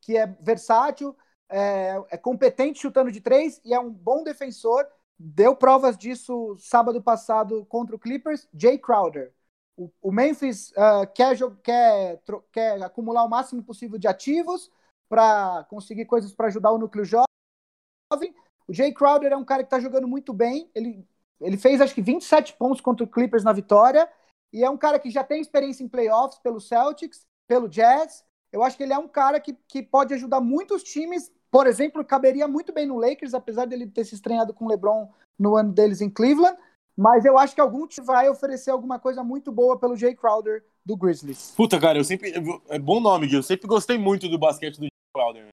[0.00, 1.16] que é versátil,
[1.48, 4.86] é, é competente chutando de três e é um bom defensor.
[5.18, 9.32] Deu provas disso sábado passado contra o Clippers, Jay Crowder.
[9.76, 12.22] O, o Memphis ah, quer, quer,
[12.52, 14.70] quer acumular o máximo possível de ativos
[15.08, 18.34] para conseguir coisas para ajudar o núcleo jovem.
[18.68, 20.70] O Jay Crowder é um cara que está jogando muito bem.
[20.74, 21.06] Ele
[21.40, 24.08] ele fez acho que 27 pontos contra o Clippers na vitória.
[24.52, 28.24] E é um cara que já tem experiência em playoffs pelo Celtics, pelo Jazz.
[28.52, 31.30] Eu acho que ele é um cara que, que pode ajudar muitos times.
[31.50, 35.10] Por exemplo, caberia muito bem no Lakers, apesar dele ter se estranhado com o LeBron
[35.38, 36.58] no ano deles em Cleveland.
[36.96, 40.64] Mas eu acho que algum time vai oferecer alguma coisa muito boa pelo Jay Crowder
[40.84, 41.52] do Grizzlies.
[41.56, 42.32] Puta, cara, eu sempre.
[42.68, 43.36] É bom nome, Gui.
[43.36, 45.48] Eu sempre gostei muito do basquete do Jay Crowder.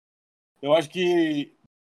[0.60, 1.54] Eu acho que.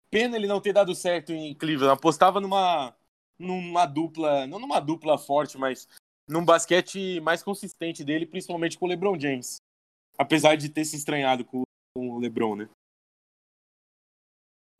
[0.09, 1.93] Pena ele não ter dado certo em Cleveland.
[1.93, 2.93] Apostava numa.
[3.39, 4.45] numa dupla.
[4.47, 5.87] Não numa dupla forte, mas
[6.27, 9.57] num basquete mais consistente dele, principalmente com o LeBron James.
[10.17, 11.63] Apesar de ter se estranhado com,
[11.95, 12.69] com o LeBron, né?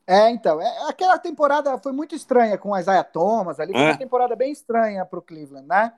[0.05, 3.91] É, então, é, aquela temporada foi muito estranha com o Isaiah Thomas ali, foi É.
[3.91, 5.97] uma temporada bem estranha para o Cleveland, né?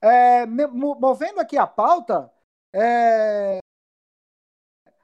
[0.00, 2.32] É, movendo aqui a pauta,
[2.74, 3.58] é,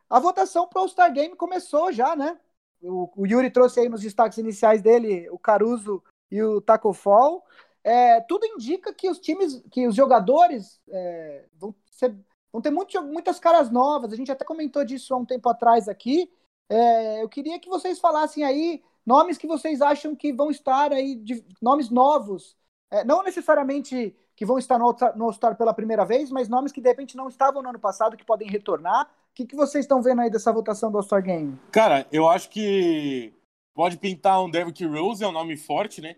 [0.08, 2.40] a votação para o All-Star Game começou já, né?
[2.80, 7.44] O, o Yuri trouxe aí nos destaques iniciais dele o Caruso e o Taco Fall.
[7.88, 12.14] É, tudo indica que os times, que os jogadores é, vão, ser-
[12.52, 14.12] vão ter muito- muitas caras novas.
[14.12, 16.30] A gente até comentou disso há um tempo atrás aqui.
[16.70, 21.14] É, eu queria que vocês falassem aí nomes que vocês acham que vão estar aí,
[21.14, 22.54] de, nomes novos.
[22.92, 26.82] É, não necessariamente que vão estar no no All-Star pela primeira vez, mas nomes que
[26.82, 29.06] de repente não estavam no ano passado, que podem retornar.
[29.06, 31.58] O que, que vocês estão vendo aí dessa votação do All-Star Game?
[31.72, 33.32] Cara, eu acho que
[33.74, 36.16] pode pintar um Derrick Rose, é um nome forte, né?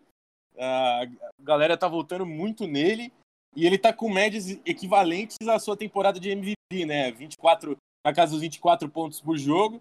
[0.59, 1.07] A
[1.39, 3.13] galera tá voltando muito nele
[3.57, 7.11] e ele tá com médias equivalentes à sua temporada de MVP, né?
[7.13, 7.77] 24,
[8.07, 9.81] na casa dos 24 pontos por jogo.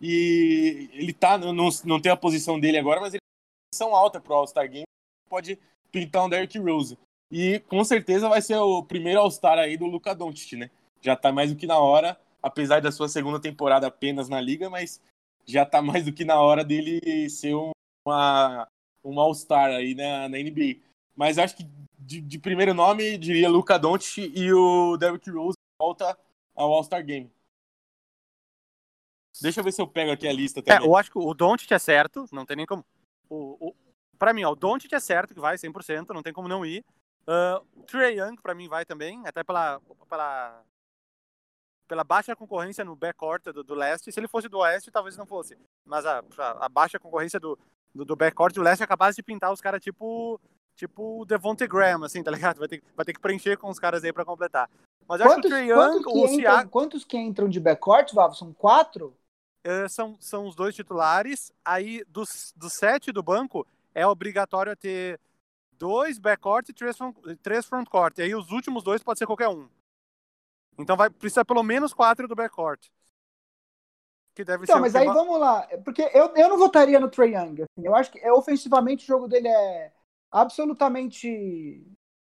[0.00, 4.20] E ele tá, não, não tem a posição dele agora, mas ele tem posição alta
[4.20, 4.84] pro All-Star Game.
[5.28, 5.58] Pode
[5.90, 6.96] pintar um Derrick Rose.
[7.30, 10.70] E com certeza vai ser o primeiro All-Star aí do Luca Doncic, né?
[11.00, 14.70] Já tá mais do que na hora, apesar da sua segunda temporada apenas na liga,
[14.70, 15.00] mas
[15.46, 17.70] já tá mais do que na hora dele ser um-
[18.06, 18.66] uma,
[19.04, 20.80] um All-Star aí na, na NBA.
[21.14, 21.64] Mas acho que
[21.98, 26.18] de, de primeiro nome, diria Luca Doncic e o Derrick Rose volta
[26.54, 27.30] ao All-Star Game.
[29.40, 30.86] Deixa eu ver se eu pego aqui a lista É, também.
[30.88, 32.84] eu acho que o Doncic é certo, não tem nem como.
[33.28, 33.76] O, o,
[34.18, 36.84] pra mim, ó, o Doncic é certo que vai 100%, não tem como não ir.
[37.26, 40.64] Ah, o Trey Young, pra mim, vai também, até pela, pela,
[41.86, 44.10] pela baixa concorrência no backcourt do, do leste.
[44.10, 45.56] Se ele fosse do oeste, talvez não fosse.
[45.84, 47.56] Mas a, a, a baixa concorrência do,
[47.94, 50.40] do, do backcourt do leste é capaz de pintar os caras tipo
[50.76, 52.58] tipo o Devonte Graham, assim, tá ligado?
[52.58, 54.70] Vai ter, vai ter que preencher com os caras aí pra completar.
[55.08, 56.68] Mas eu acho que o Quantos, Trey quantos, Young, que o entram, Siakam...
[56.68, 58.34] quantos que entram de backcourt, Vavo?
[58.34, 59.16] São quatro?
[59.64, 61.52] eh, são, são os dois titulares.
[61.64, 65.20] Aí, dos, dos sete do banco, é obrigatório ter
[65.72, 68.18] dois backcourt e três, front, três frontcourt.
[68.18, 69.68] E aí os últimos dois pode ser qualquer um.
[70.78, 72.88] Então vai precisar pelo menos quatro do backcourt.
[74.38, 75.66] Que deve então, ser mas aí vamos lá.
[75.84, 77.62] Porque eu, eu não votaria no Trae Young.
[77.62, 77.84] Assim.
[77.84, 79.90] Eu acho que é, ofensivamente o jogo dele é
[80.30, 81.84] absolutamente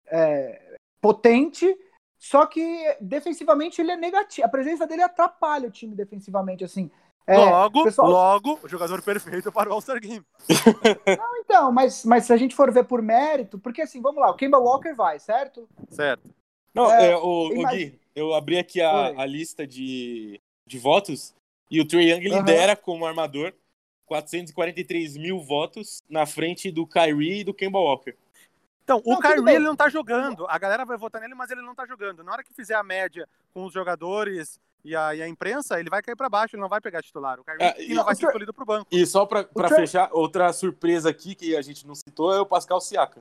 [0.08, 1.72] é, potente.
[2.18, 4.44] Só que defensivamente ele é negativo.
[4.44, 6.90] A presença dele atrapalha o time defensivamente, assim.
[7.28, 8.10] É, logo, pessoal...
[8.10, 10.26] logo, o jogador perfeito para o All-Star Game.
[11.16, 14.32] Não, então, mas, mas se a gente for ver por mérito, porque assim, vamos lá,
[14.32, 15.70] o Kemba Walker vai, certo?
[15.92, 16.28] Certo.
[16.74, 21.36] Não, é, é o, o Gui, eu abri aqui a, a lista de, de votos
[21.70, 22.82] e o Trey Young lidera uhum.
[22.82, 23.54] como armador
[24.06, 28.16] 443 mil votos na frente do Kyrie e do Kemba Walker.
[28.84, 30.48] Então, o não, Kyrie ele não tá jogando.
[30.48, 32.24] A galera vai votar nele, mas ele não tá jogando.
[32.24, 35.92] Na hora que fizer a média com os jogadores e a, e a imprensa, ele
[35.92, 37.40] vai cair para baixo, ele não vai pegar titular.
[37.40, 38.88] O Kyrie é, não vai ser escolhido pro banco.
[38.92, 39.46] E só para
[39.76, 43.20] fechar, outra surpresa aqui que a gente não citou é o Pascal Siakam.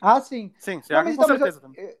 [0.00, 0.54] Ah, sim.
[0.58, 1.96] Sim, Siakam com então, certeza eu, também.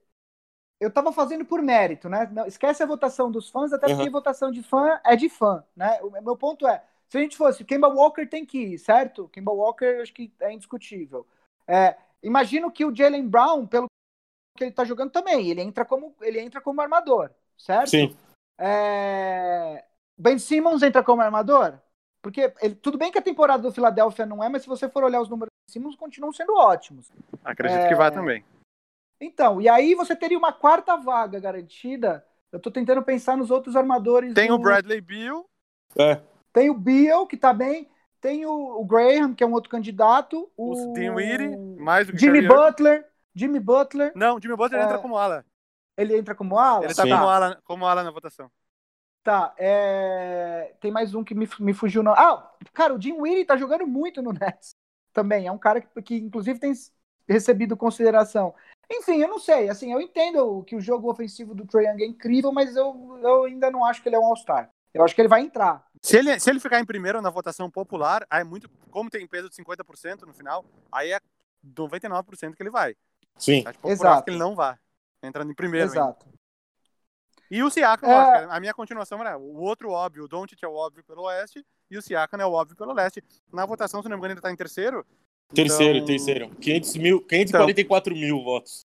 [0.80, 2.28] Eu tava fazendo por mérito, né?
[2.32, 4.10] Não, esquece a votação dos fãs, até porque uhum.
[4.10, 6.00] votação de fã é de fã, né?
[6.02, 9.28] O meu ponto é, se a gente fosse, Kemba Walker tem que ir, certo?
[9.28, 11.26] Kemba Walker acho que é indiscutível.
[11.66, 13.86] É, imagino que o Jalen Brown, pelo
[14.56, 17.90] que ele tá jogando também, ele entra como, ele entra como armador certo?
[17.90, 18.16] Sim.
[18.56, 19.84] É...
[20.16, 21.78] Ben Simmons entra como armador?
[22.22, 25.04] Porque ele, tudo bem que a temporada do Philadelphia não é, mas se você for
[25.04, 27.10] olhar os números do Simmons, continuam sendo ótimos.
[27.44, 27.88] Acredito é...
[27.88, 28.44] que vai também.
[29.20, 32.24] Então, e aí você teria uma quarta vaga garantida.
[32.52, 34.32] Eu tô tentando pensar nos outros armadores.
[34.34, 34.54] Tem do...
[34.54, 35.44] o Bradley Beal.
[35.96, 36.20] É.
[36.52, 37.88] Tem o Beal, que tá bem.
[38.20, 40.50] Tem o, o Graham, que é um outro candidato.
[40.56, 43.06] O, o Dinwiddie, mais que Jimmy Butler.
[43.34, 44.12] Jimmy Butler.
[44.14, 44.84] Não, Jimmy Butler é...
[44.84, 45.44] entra como ala.
[45.96, 46.84] Ele entra como ala?
[46.84, 48.50] Ele tá como ala, como ala na votação.
[49.22, 50.74] Tá, é...
[50.80, 52.02] tem mais um que me, me fugiu.
[52.02, 52.12] Não.
[52.12, 54.74] Ah, cara, o Jim Winnie tá jogando muito no Nets
[55.12, 55.46] também.
[55.46, 56.72] É um cara que, que inclusive tem
[57.28, 58.54] recebido consideração.
[58.90, 59.68] Enfim, eu não sei.
[59.68, 63.44] Assim, eu entendo que o jogo ofensivo do Trae Young é incrível, mas eu, eu
[63.44, 64.70] ainda não acho que ele é um All-Star.
[64.94, 65.86] Eu acho que ele vai entrar.
[66.02, 68.68] Se ele, se ele ficar em primeiro na votação popular, aí é muito.
[68.90, 71.20] Como tem peso de 50% no final, aí é
[71.64, 72.96] 99% que ele vai.
[73.36, 73.64] Sim.
[73.84, 74.24] Exato.
[74.24, 74.76] que ele não vai.
[75.22, 75.86] Entrando em primeiro.
[75.86, 76.26] Exato.
[76.26, 76.38] Ainda.
[77.50, 78.46] E o Siakam, é...
[78.50, 81.96] a minha continuação era o outro óbvio, o Doncic é o óbvio pelo oeste e
[81.96, 83.24] o Siakam é o óbvio pelo leste.
[83.50, 85.06] Na votação, se não me engano, ele tá em terceiro.
[85.54, 86.06] Terceiro, então...
[86.06, 86.50] terceiro.
[86.56, 88.82] 500 mil, 544 então, mil votos.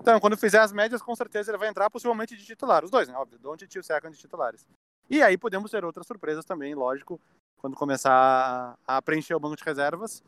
[0.00, 2.84] Então, quando fizer as médias, com certeza ele vai entrar possivelmente de titular.
[2.84, 3.14] Os dois, né?
[3.16, 4.66] Óbvio, Doncic e o Siakam de titulares.
[5.08, 7.20] E aí podemos ter outras surpresas também, lógico,
[7.58, 10.22] quando começar a preencher o banco de reservas.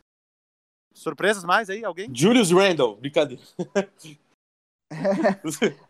[0.94, 2.10] Surpresas mais aí, alguém?
[2.14, 3.42] Julius Randle, brincadeira.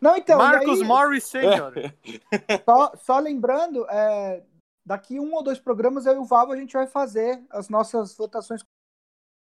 [0.01, 0.39] Não, então.
[0.39, 1.73] Marcos aí, Morris Senior.
[2.65, 4.43] Só, só lembrando, é,
[4.85, 8.17] daqui um ou dois programas eu e o Vavo a gente vai fazer as nossas
[8.17, 8.63] votações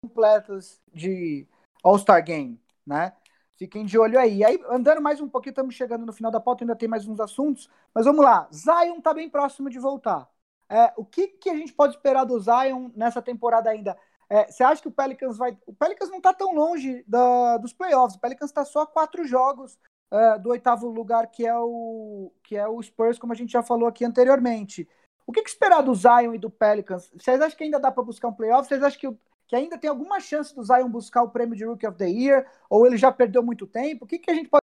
[0.00, 1.46] completas de
[1.82, 3.12] All-Star Game, né?
[3.56, 4.42] Fiquem de olho aí.
[4.42, 7.20] Aí, andando mais um pouquinho, estamos chegando no final da pauta, ainda tem mais uns
[7.20, 8.48] assuntos, mas vamos lá.
[8.52, 10.26] Zion tá bem próximo de voltar.
[10.68, 13.96] É, o que, que a gente pode esperar do Zion nessa temporada ainda?
[14.30, 15.58] É, você acha que o Pelicans vai.
[15.66, 18.16] O Pelicans não está tão longe da, dos playoffs.
[18.16, 19.76] O Pelicans está só a quatro jogos
[20.10, 23.62] uh, do oitavo lugar, que é, o, que é o Spurs, como a gente já
[23.62, 24.88] falou aqui anteriormente.
[25.26, 27.10] O que, que esperar do Zion e do Pelicans?
[27.16, 28.66] Vocês acham que ainda dá para buscar um playoff?
[28.66, 29.18] Vocês acham que,
[29.48, 32.46] que ainda tem alguma chance do Zion buscar o prêmio de Rookie of the Year?
[32.68, 34.04] Ou ele já perdeu muito tempo?
[34.04, 34.64] O que, que a gente pode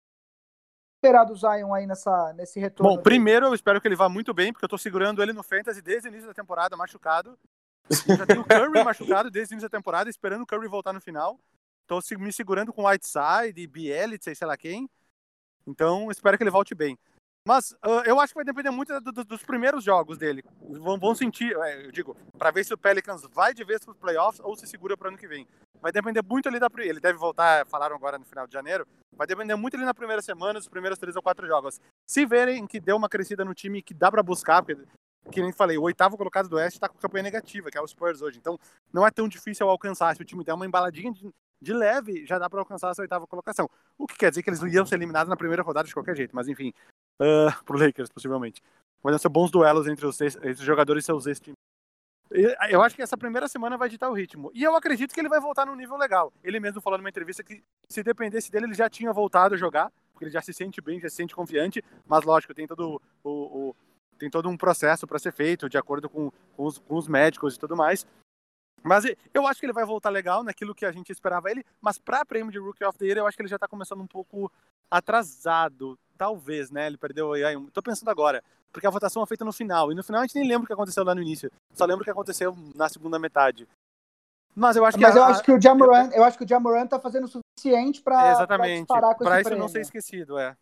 [1.03, 2.95] esperar do Zion aí nessa, nesse retorno?
[2.95, 5.43] Bom, primeiro eu espero que ele vá muito bem, porque eu tô segurando ele no
[5.43, 7.37] Fantasy desde o início da temporada, machucado.
[7.89, 11.01] Já tem o Curry machucado desde o início da temporada, esperando o Curry voltar no
[11.01, 11.37] final.
[11.85, 14.89] Tô me segurando com Whiteside Bielitsa sei lá quem.
[15.67, 16.97] Então, espero que ele volte bem.
[17.45, 20.43] Mas uh, eu acho que vai depender muito do, do, dos primeiros jogos dele.
[20.61, 23.91] Vão, vão sentir, é, eu digo, para ver se o Pelicans vai de vez para
[23.91, 25.45] os playoffs ou se segura para ano que vem.
[25.81, 26.69] Vai depender muito ali da.
[26.77, 28.87] Ele deve voltar, falaram agora no final de janeiro.
[29.15, 31.81] Vai depender muito ali na primeira semana, os primeiros três ou quatro jogos.
[32.05, 34.81] Se verem que deu uma crescida no time que dá para buscar, porque
[35.31, 37.87] que nem falei, o oitavo colocado do Oeste está com campanha negativa, que é o
[37.87, 38.37] Spurs hoje.
[38.37, 38.59] Então,
[38.91, 40.15] não é tão difícil alcançar.
[40.15, 41.29] Se o time der uma embaladinha de,
[41.61, 43.69] de leve, já dá para alcançar essa oitava colocação.
[43.97, 46.35] O que quer dizer que eles iam ser eliminados na primeira rodada de qualquer jeito.
[46.35, 46.73] Mas, enfim,
[47.22, 48.61] uh, pro Lakers, possivelmente.
[49.01, 51.57] Vão ser bons duelos entre os, entre os jogadores e seus ex-times.
[52.70, 54.49] Eu acho que essa primeira semana vai ditar o ritmo.
[54.55, 56.34] E eu acredito que ele vai voltar num nível legal.
[56.43, 59.91] Ele mesmo falou numa entrevista que, se dependesse dele, ele já tinha voltado a jogar,
[60.11, 61.84] porque ele já se sente bem, já se sente confiante.
[62.07, 63.30] Mas, lógico, tem todo o,
[63.70, 63.76] o
[64.18, 67.55] tem todo um processo para ser feito, de acordo com, com, os, com os médicos
[67.55, 68.07] e tudo mais.
[68.82, 71.97] Mas eu acho que ele vai voltar legal naquilo que a gente esperava ele, mas
[71.97, 74.07] para prêmio de Rookie of the Year eu acho que ele já tá começando um
[74.07, 74.51] pouco
[74.91, 76.88] atrasado, talvez, né?
[76.88, 80.03] Ele perdeu aí, tô pensando agora, porque a votação é feita no final, e no
[80.03, 82.11] final a gente nem lembra o que aconteceu lá no início, só lembra o que
[82.11, 83.68] aconteceu na segunda metade.
[84.55, 86.47] Mas eu acho que Mas eu a- acho que o Jamoran, eu acho que o
[86.47, 88.86] Jamoran tá fazendo o suficiente pra, Exatamente.
[88.86, 88.99] pra
[89.41, 89.70] isso não prêmio.
[89.70, 90.55] ser esquecido, é.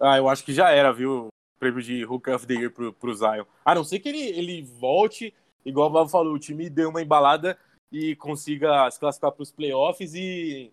[0.00, 1.26] Ah, eu acho que já era, viu?
[1.26, 3.44] O prêmio de Hook of the Year pro, pro Zion.
[3.64, 5.34] A não ser que ele, ele volte,
[5.64, 7.58] igual o Vavo falou, o time dê uma embalada
[7.92, 10.72] e consiga se classificar pros playoffs e.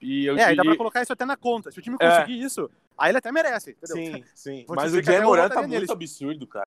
[0.00, 1.70] E eu É, aí dá pra colocar isso até na conta.
[1.70, 2.08] Se o time É.
[2.08, 3.96] conseguir isso, aí ele até merece, entendeu?
[3.96, 4.64] Sim, sim.
[4.66, 6.66] Vou Mas o até eu Jamoran tá muito absurdo, cara.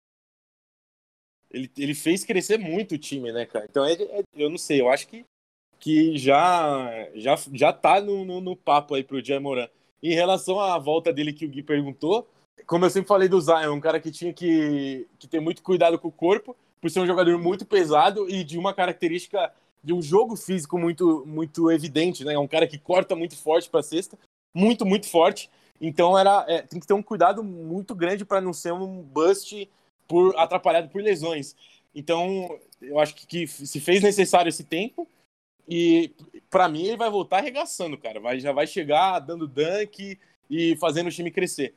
[1.49, 3.65] Ele, ele fez crescer muito o time, né, cara?
[3.69, 5.23] Então, é- é- eu não sei, eu acho que,
[5.79, 9.67] que já, já, já tá no, no, no papo aí pro Jamoran.
[10.01, 12.27] Em relação à volta dele que o Gui perguntou,
[12.65, 15.97] como eu sempre falei do Zion, um cara que tinha que, que ter muito cuidado
[15.99, 19.53] com o corpo, por ser um jogador muito pesado e de uma característica
[19.83, 22.33] de um jogo físico muito, muito evidente, né?
[22.33, 24.17] É um cara que corta muito forte pra cesta,
[24.55, 25.49] muito, muito forte.
[25.81, 29.69] Então era, é, tem que ter um cuidado muito grande para não ser um bust
[30.07, 31.55] por atrapalhado por lesões.
[31.93, 35.07] Então, eu acho que, que se fez necessário esse tempo
[35.67, 36.13] e
[36.49, 38.19] para mim ele vai voltar arregaçando, cara.
[38.19, 40.19] Vai, já vai chegar dando dunk
[40.49, 41.75] e fazendo o time crescer.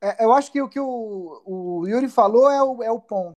[0.00, 3.32] É, eu acho que o que o, o Yuri falou é o, é o ponto.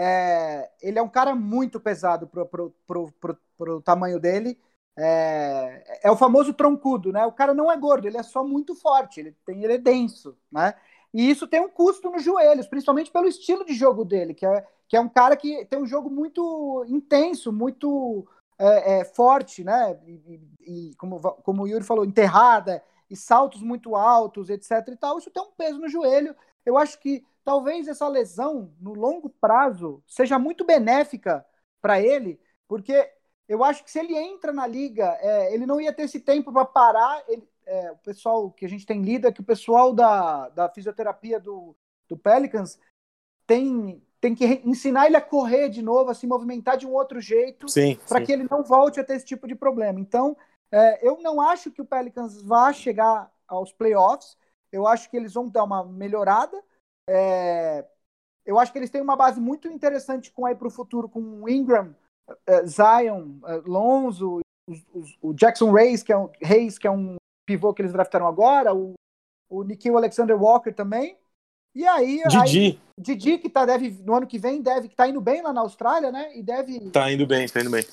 [0.00, 4.56] É, ele é um cara muito pesado pro, pro, pro, pro, pro tamanho dele.
[4.96, 7.26] É, é o famoso troncudo, né?
[7.26, 10.36] O cara não é gordo, ele é só muito forte, ele, tem, ele é denso,
[10.50, 10.74] né?
[11.12, 14.66] E isso tem um custo nos joelhos, principalmente pelo estilo de jogo dele, que é,
[14.88, 18.26] que é um cara que tem um jogo muito intenso, muito
[18.58, 19.98] é, é, forte, né?
[20.06, 24.70] E, e, como, como o Yuri falou, enterrada e saltos muito altos, etc.
[24.88, 25.18] e tal.
[25.18, 26.34] Isso tem um peso no joelho.
[26.64, 31.42] Eu acho que talvez essa lesão, no longo prazo, seja muito benéfica
[31.80, 32.38] para ele,
[32.68, 33.10] porque
[33.48, 36.52] eu acho que se ele entra na liga, é, ele não ia ter esse tempo
[36.52, 37.24] para parar.
[37.26, 40.68] Ele, é, o pessoal que a gente tem lido é que o pessoal da, da
[40.68, 41.74] fisioterapia do,
[42.06, 42.78] do Pelicans
[43.46, 47.18] tem, tem que ensinar ele a correr de novo, a se movimentar de um outro
[47.18, 47.66] jeito,
[48.06, 49.98] para que ele não volte a ter esse tipo de problema.
[49.98, 50.36] Então,
[50.70, 54.36] é, eu não acho que o Pelicans vá chegar aos playoffs.
[54.70, 56.62] Eu acho que eles vão dar uma melhorada.
[57.08, 57.84] É,
[58.44, 61.20] eu acho que eles têm uma base muito interessante com aí para o futuro, com
[61.20, 61.94] o Ingram,
[62.30, 66.90] uh, Zion, uh, Lonzo, os, os, o Jackson Reis que, é um, Reis, que é
[66.90, 68.94] um pivô que eles draftaram agora, o,
[69.50, 71.16] o Nikhil Alexander Walker também.
[71.74, 72.58] E aí, Didi.
[72.58, 75.52] aí, Didi que tá, deve, no ano que vem, deve, que tá indo bem lá
[75.52, 76.36] na Austrália, né?
[76.36, 76.90] E deve.
[76.90, 77.84] Tá indo bem, tá indo bem.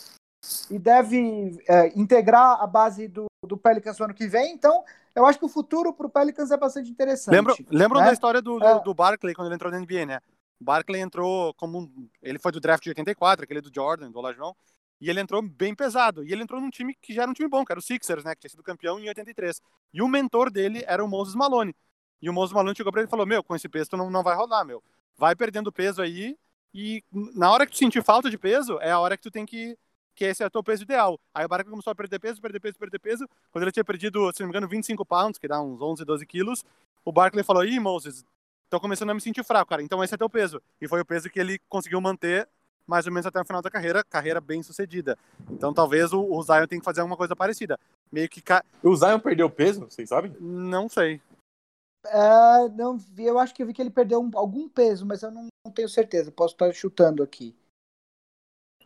[0.70, 4.54] E deve é, integrar a base do, do Pelicans no ano que vem.
[4.54, 4.84] Então,
[5.16, 7.34] eu acho que o futuro pro Pelicans é bastante interessante.
[7.34, 8.08] Lembram, lembram né?
[8.08, 8.84] da história do, do, É.
[8.84, 10.20] do Barkley quando ele entrou na NBA, né?
[10.60, 14.20] O Barkley entrou como um, ele foi do draft de 84, aquele do Jordan, do
[14.20, 14.56] Olajão,
[15.00, 16.24] e ele entrou bem pesado.
[16.24, 18.24] E ele entrou num time que já era um time bom, que era o Sixers,
[18.24, 18.34] né?
[18.34, 19.62] Que tinha sido campeão em 83.
[19.94, 21.76] E o mentor dele era o Moses Malone.
[22.22, 24.10] E o Moses Malone chegou pra ele e falou: Meu, com esse peso tu não,
[24.10, 24.82] não vai rolar, meu.
[25.18, 26.38] Vai perdendo peso aí.
[26.74, 29.46] E na hora que tu sentir falta de peso, é a hora que tu tem
[29.46, 29.78] que.
[30.16, 31.20] Que esse é o teu peso ideal.
[31.34, 33.28] Aí o Barkley começou a perder peso, perder peso, perder peso.
[33.52, 36.26] Quando ele tinha perdido, se não me engano, 25 pounds, que dá uns 11, 12
[36.26, 36.64] quilos,
[37.04, 38.26] o Barkley falou: Ih, Moses,
[38.70, 39.84] tô começando a me sentir fraco, cara.
[39.84, 40.62] Então esse é teu peso.
[40.80, 42.48] E foi o peso que ele conseguiu manter
[42.88, 45.18] mais ou menos até o final da carreira, carreira bem sucedida.
[45.50, 47.80] Então talvez o, o Zion tenha que fazer alguma coisa parecida.
[48.12, 48.42] Meio que.
[48.42, 48.64] Ca...
[48.84, 50.36] O Zion perdeu peso, vocês sabem?
[50.40, 51.22] Não sei.
[52.08, 55.24] É, não vi, eu acho que eu vi que ele perdeu um, algum peso, mas
[55.24, 56.32] eu não, não, tenho certeza.
[56.32, 57.56] Posso estar chutando aqui.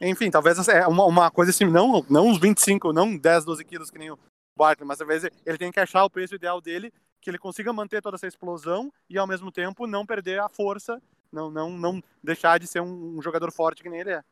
[0.02, 3.92] Enfim, talvez é uma, uma coisa assim, não, não uns 25, não 10, 12 quilos
[3.92, 4.20] que nem o
[4.56, 8.02] Barkley, mas talvez ele tenha que achar o peso ideal dele, que ele consiga manter
[8.02, 12.60] toda essa explosão e ao mesmo tempo não perder a força, não, não, não deixar
[12.60, 14.24] de ser um, um jogador forte que nem ele é.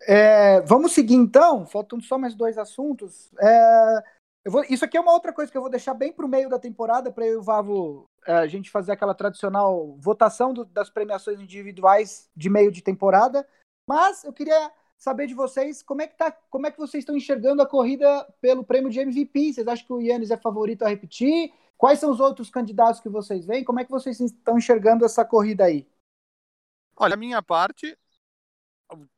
[0.00, 0.60] é.
[0.62, 3.30] vamos seguir então, faltando só mais dois assuntos.
[3.40, 4.02] É,
[4.46, 6.48] vou, isso aqui é uma outra coisa que eu vou deixar bem para o meio
[6.48, 10.64] da temporada, para eu e o Vavo é, a gente fazer aquela tradicional votação do,
[10.64, 13.46] das premiações individuais de meio de temporada.
[13.92, 17.14] Mas eu queria saber de vocês como é que tá, como é que vocês estão
[17.14, 19.52] enxergando a corrida pelo prêmio de MVP?
[19.52, 21.52] Vocês acham que o Yannis é favorito a repetir?
[21.76, 23.62] Quais são os outros candidatos que vocês veem?
[23.62, 25.86] Como é que vocês estão enxergando essa corrida aí?
[26.96, 27.94] Olha, a minha parte,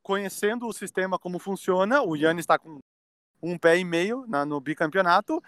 [0.03, 2.81] conhecendo o sistema como funciona, o Yannis está com
[3.41, 5.41] um pé e meio na, no bicampeonato.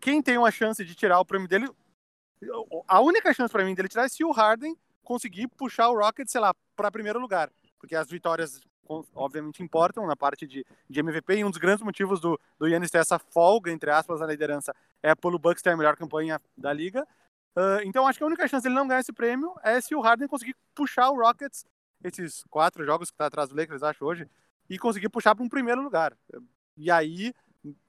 [0.00, 1.68] Quem tem uma chance de tirar o prêmio dele,
[2.86, 6.28] a única chance para mim dele tirar é se o Harden conseguir puxar o Rocket,
[6.28, 7.50] sei lá, para primeiro lugar
[7.80, 8.60] porque as vitórias
[9.14, 12.90] obviamente importam na parte de, de MVP e um dos grandes motivos do, do Yannis
[12.90, 16.72] ter essa folga, entre aspas, na liderança é pelo Bucks ter a melhor campanha da
[16.72, 17.06] liga.
[17.56, 20.00] Uh, então acho que a única chance dele não ganhar esse prêmio é se o
[20.00, 21.64] Harden conseguir puxar o Rockets,
[22.02, 24.28] esses quatro jogos que está atrás do Lakers, acho, hoje,
[24.68, 26.16] e conseguir puxar para um primeiro lugar.
[26.76, 27.34] E aí,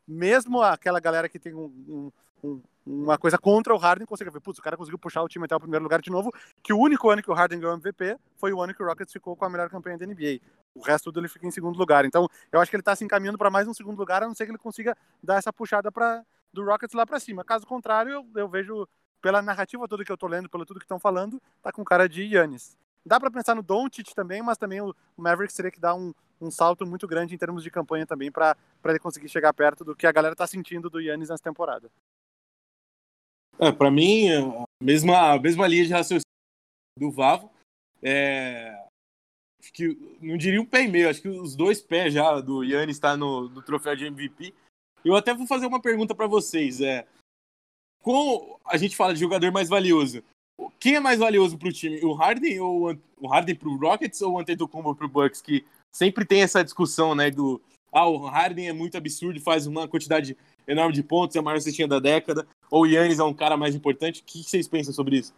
[0.08, 2.12] mesmo aquela galera que tem um, um,
[2.44, 5.46] um uma coisa contra o Harden, consegue ver, putz, o cara conseguiu puxar o time
[5.46, 6.32] até o primeiro lugar de novo,
[6.64, 9.14] que o único ano que o Harden ganhou MVP foi o ano que o Rockets
[9.14, 10.40] ficou com a melhor campanha da NBA.
[10.74, 12.06] O resto tudo ele fica em segundo lugar.
[12.06, 14.34] Então, eu acho que ele tá se encaminhando para mais um segundo lugar, a não
[14.34, 16.24] ser que ele consiga dar essa puxada para
[16.54, 17.44] do Rockets lá para cima.
[17.44, 18.88] Caso contrário, eu, eu, vejo
[19.22, 22.10] pela narrativa toda que eu tô lendo, pelo tudo que estão falando, tá com cara
[22.10, 22.76] de Yannis.
[23.06, 26.52] Dá para pensar no Doncic também, mas também o Mavericks teria que dar um, um
[26.52, 28.56] salto muito grande em termos de campanha também para
[28.86, 31.90] ele conseguir chegar perto do que a galera tá sentindo do Yannis nessa temporada.
[33.62, 36.26] É, para mim, a mesma, a mesma linha de raciocínio
[36.98, 37.52] do Vavo.
[38.02, 38.76] É,
[39.74, 42.96] que não diria um pé e meio, acho que os dois pés já do Yannis
[42.96, 44.54] está no, no troféu de MVP.
[45.06, 46.82] Eu até vou fazer uma pergunta para vocês.
[46.82, 47.08] É,
[48.02, 50.24] com a gente fala de jogador mais valioso,
[50.80, 52.04] quem é mais valioso para o time?
[52.04, 55.42] O Harden ou o Harden para o Rockets ou o Antetokounmpo para o Bucks?
[55.42, 57.30] Que sempre tem essa discussão, né?
[57.30, 60.38] Do ah, o Harden é muito absurdo, faz uma quantidade
[60.68, 63.58] enorme de pontos, é a maior cestinha da década, ou o Yannis é um cara
[63.58, 64.22] mais importante.
[64.22, 65.34] O que vocês pensam sobre isso?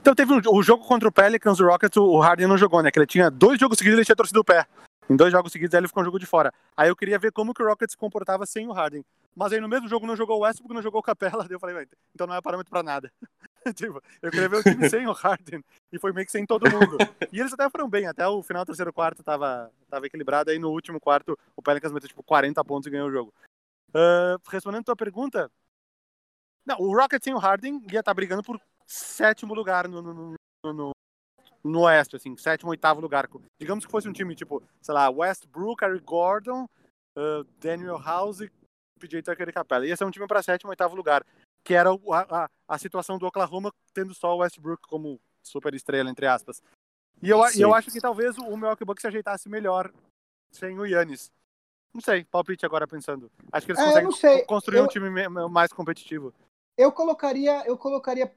[0.00, 2.90] Então teve o jogo contra o Pelicans, o Rockets, o Harden não jogou, né?
[2.90, 4.66] Que ele tinha dois jogos seguidos ele tinha torcido o pé.
[5.08, 6.52] Em dois jogos seguidos ele ficou um jogo de fora.
[6.76, 9.04] Aí eu queria ver como que o Rockets se comportava sem o Harden.
[9.36, 11.44] Mas aí no mesmo jogo não jogou o Westbrook, não jogou o Capela.
[11.44, 13.12] Daí eu falei, então não é parâmetro pra nada.
[13.74, 15.62] tipo, eu queria ver o time sem o Harden.
[15.92, 16.96] E foi meio que sem todo mundo.
[17.32, 18.06] E eles até foram bem.
[18.06, 20.50] Até o final do terceiro quarto tava, tava equilibrado.
[20.50, 23.34] Aí no último quarto o Pelicans meteu tipo 40 pontos e ganhou o jogo.
[23.90, 25.50] Uh, respondendo a tua pergunta,
[26.64, 30.14] não, o Rockets sem o Harden ia estar tá brigando por sétimo lugar no, no,
[30.14, 30.90] no, no,
[31.64, 33.28] no Oeste, assim, sétimo, oitavo lugar.
[33.60, 36.68] Digamos que fosse um time tipo, sei lá, Westbrook, Harry Gordon,
[37.16, 38.40] uh, Daniel House,
[38.98, 39.86] PJ Tucker e Capela.
[39.86, 41.24] Ia ser um time para sétimo, oitavo lugar.
[41.64, 46.10] Que era a, a, a, situação do Oklahoma tendo só o Westbrook como super estrela,
[46.10, 46.62] entre aspas.
[47.22, 49.92] E eu, eu acho que talvez o Milwaukee Bucks se ajeitasse melhor
[50.50, 51.30] sem o Yannis.
[51.92, 53.30] Não sei, palpite agora pensando.
[53.52, 55.10] Acho que eles é, conseguem construir eu, um time
[55.50, 56.32] mais competitivo.
[56.76, 58.32] Eu colocaria, eu colocaria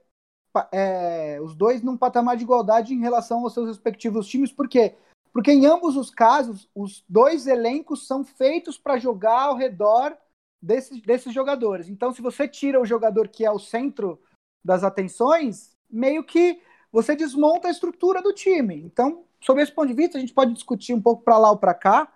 [0.72, 4.96] é, os dois num patamar de igualdade em relação aos seus respectivos times, por quê?
[5.32, 10.16] Porque em ambos os casos, os dois elencos são feitos para jogar ao redor
[10.64, 11.89] desses, desses jogadores.
[11.89, 14.22] Então, se você tira o jogador que é o centro
[14.64, 18.82] das atenções, meio que você desmonta a estrutura do time.
[18.82, 21.57] Então, sob esse ponto de vista, a gente pode discutir um pouco para lá ou
[21.57, 22.14] para cá,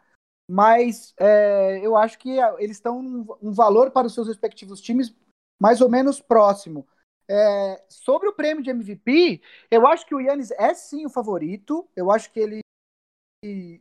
[0.50, 5.14] mas é, eu acho que eles estão um, um, valor para os seus respectivos times
[5.60, 6.88] mais ou menos próximo.
[7.30, 11.86] É, sobre o prêmio de MVP, eu acho que o Yannis é sim o favorito.
[11.94, 12.62] Eu acho que ele,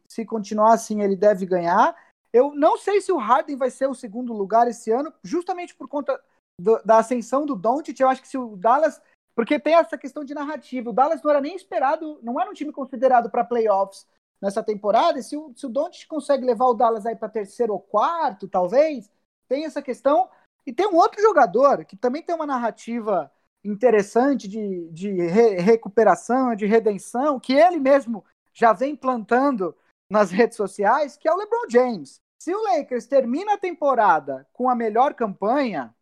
[0.08, 1.94] se continuar assim, ele deve ganhar.
[2.36, 5.88] Eu não sei se o Harden vai ser o segundo lugar esse ano, justamente por
[5.88, 6.22] conta
[6.60, 7.98] do, da ascensão do Doncic.
[7.98, 9.00] Eu acho que se o Dallas,
[9.34, 10.90] porque tem essa questão de narrativa.
[10.90, 14.06] O Dallas não era nem esperado, não era um time considerado para playoffs
[14.38, 15.18] nessa temporada.
[15.18, 18.46] E se o, se o Doncic consegue levar o Dallas aí para terceiro ou quarto,
[18.46, 19.10] talvez,
[19.48, 20.28] tem essa questão.
[20.66, 23.32] E tem um outro jogador que também tem uma narrativa
[23.64, 28.22] interessante de, de re, recuperação, de redenção, que ele mesmo
[28.52, 29.74] já vem plantando
[30.10, 32.20] nas redes sociais, que é o LeBron James.
[32.38, 35.94] Se o Lakers termina a temporada com a melhor campanha,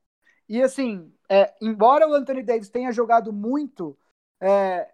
[0.49, 3.97] e assim, é, embora o Anthony Davis tenha jogado muito,
[4.41, 4.91] é,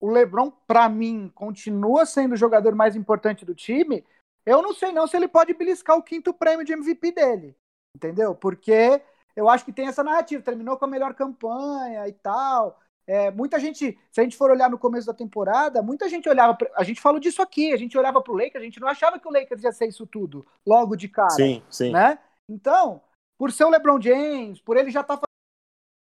[0.00, 4.04] o LeBron, para mim, continua sendo o jogador mais importante do time.
[4.46, 7.56] Eu não sei não se ele pode beliscar o quinto prêmio de MVP dele,
[7.94, 8.34] entendeu?
[8.34, 9.02] Porque
[9.36, 12.80] eu acho que tem essa narrativa, terminou com a melhor campanha e tal.
[13.08, 16.54] É, muita gente, se a gente for olhar no começo da temporada, muita gente olhava,
[16.54, 18.86] pra, a gente falou disso aqui, a gente olhava para o Lakers, a gente não
[18.86, 21.30] achava que o Lakers ia ser isso tudo, logo de cara.
[21.30, 21.90] Sim, sim.
[21.90, 22.18] Né?
[22.46, 23.00] Então,
[23.38, 25.26] por ser o LeBron James, por ele já estar tá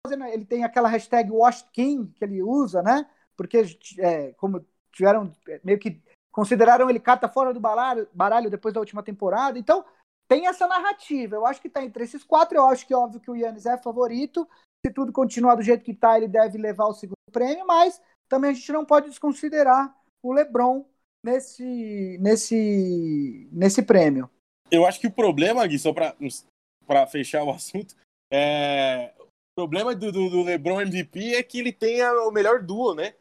[0.04, 3.08] fazendo, ele tem aquela hashtag Washed King que ele usa, né?
[3.36, 3.62] Porque,
[4.00, 6.02] é, como tiveram, é, meio que
[6.32, 9.84] consideraram ele carta fora do baralho, baralho depois da última temporada, então
[10.26, 11.36] tem essa narrativa.
[11.36, 12.58] Eu acho que está entre esses quatro.
[12.58, 14.48] Eu acho que é óbvio que o Yannis é favorito.
[14.86, 18.52] Se tudo continuar do jeito que está, ele deve levar o segundo prêmio, mas também
[18.52, 20.84] a gente não pode desconsiderar o LeBron
[21.24, 24.30] nesse, nesse, nesse prêmio.
[24.70, 27.96] Eu acho que o problema, Gui, só para fechar o assunto,
[28.32, 29.12] é...
[29.18, 29.26] o
[29.56, 33.14] problema do, do, do, LeBron MVP é que ele tem o melhor duo, né?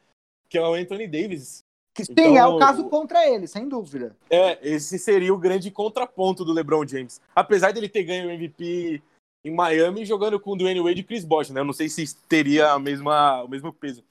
[0.48, 1.66] Que é o Anthony Davis.
[1.98, 4.16] Sim, então, é o caso contra ele, sem dúvida.
[4.30, 7.20] É, esse seria o grande contraponto do LeBron James.
[7.36, 9.02] Apesar dele ter ganho o MVP
[9.46, 11.62] em Miami jogando com o Dwayne Wade e Chris Bosh, né?
[11.62, 14.04] Eu não sei se teria a mesma, o mesmo peso.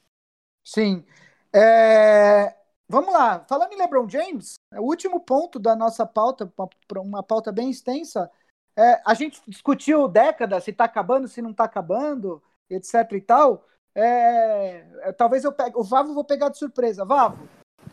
[0.64, 1.04] Sim.
[1.52, 2.54] É...
[2.88, 3.44] Vamos lá.
[3.48, 6.50] Falando em LeBron James, o último ponto da nossa pauta,
[6.96, 8.30] uma pauta bem extensa,
[8.76, 13.66] é, a gente discutiu década, se está acabando, se não está acabando, etc e tal.
[13.94, 15.76] É, é, talvez eu pegue.
[15.76, 17.04] O Vavo vou pegar de surpresa.
[17.04, 17.48] Vavo,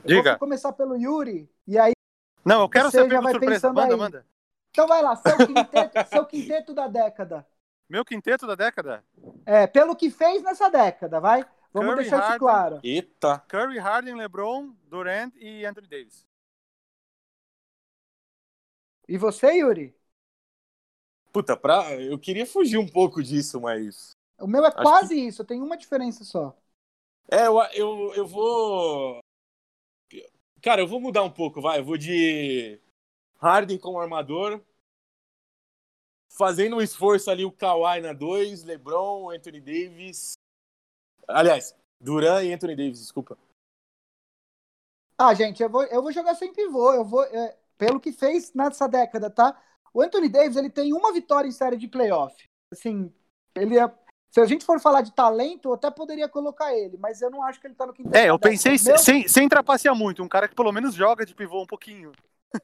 [0.05, 0.31] Diga.
[0.31, 1.93] Vou começar pelo Yuri, e aí.
[2.43, 3.73] Não, eu quero você já vai surpresa.
[3.73, 3.99] Manda, aí.
[3.99, 4.25] manda.
[4.71, 7.45] Então vai lá, seu quinteto, seu quinteto da década.
[7.89, 9.03] Meu quinteto da década?
[9.45, 11.45] É, pelo que fez nessa década, vai?
[11.73, 12.39] Vamos Curry, deixar isso Harden.
[12.39, 12.79] claro.
[12.83, 13.39] Eita.
[13.47, 16.25] Curry, Harden, LeBron, Durant e Anthony Davis.
[19.07, 19.93] E você, Yuri?
[21.33, 21.93] Puta, pra...
[21.95, 24.11] eu queria fugir um pouco disso, mas.
[24.39, 26.55] O meu é Acho quase isso, tem uma diferença só.
[27.29, 29.19] É, eu, eu, eu vou.
[30.61, 31.79] Cara, eu vou mudar um pouco, vai.
[31.79, 32.79] Eu vou de
[33.41, 34.61] Harden como armador.
[36.37, 40.33] Fazendo um esforço ali o Kawhi na 2, LeBron, Anthony Davis.
[41.27, 43.37] Aliás, Duran e Anthony Davis, desculpa.
[45.17, 46.93] Ah, gente, eu vou, eu vou jogar sem pivô.
[46.93, 49.61] Eu vou, é, pelo que fez nessa década, tá?
[49.93, 52.35] O Anthony Davis ele tem uma vitória em série de playoff.
[52.71, 53.13] Assim,
[53.53, 53.91] ele é,
[54.31, 57.43] se a gente for falar de talento, eu até poderia colocar ele, mas eu não
[57.43, 58.15] acho que ele tá no quinteto.
[58.15, 61.61] É, eu pensei sem, sem trapacear muito, um cara que pelo menos joga de pivô
[61.61, 62.13] um pouquinho.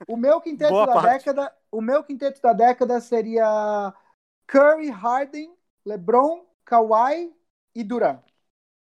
[0.08, 1.20] O meu quinteto Boa da parte.
[1.26, 3.94] década, o meu quinteto da década seria
[4.48, 5.54] Curry, Harden,
[5.86, 7.34] LeBron, Kawhi
[7.76, 8.22] e Durant.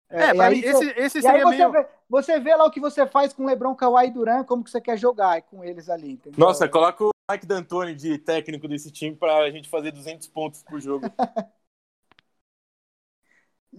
[0.08, 1.72] É, pra aí esse, esse aí seria você meio.
[1.72, 4.70] vê, você vê lá o que você faz com LeBron, Kawhi e Durant, como que
[4.70, 6.38] você quer jogar com eles ali, entendeu?
[6.38, 10.80] Nossa, coloca o Mike D'Antoni de técnico desse time pra gente fazer 200 pontos por
[10.80, 11.06] jogo.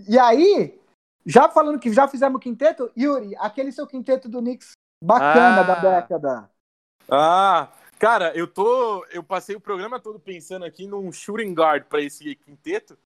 [0.10, 0.78] E aí,
[1.26, 5.64] já falando que já fizemos o quinteto, Yuri, aquele seu quinteto do Knicks bacana Ah.
[5.64, 6.52] da década.
[7.10, 7.68] Ah,
[8.00, 9.06] cara, eu tô.
[9.12, 12.98] Eu passei o programa todo pensando aqui num shooting guard pra esse quinteto.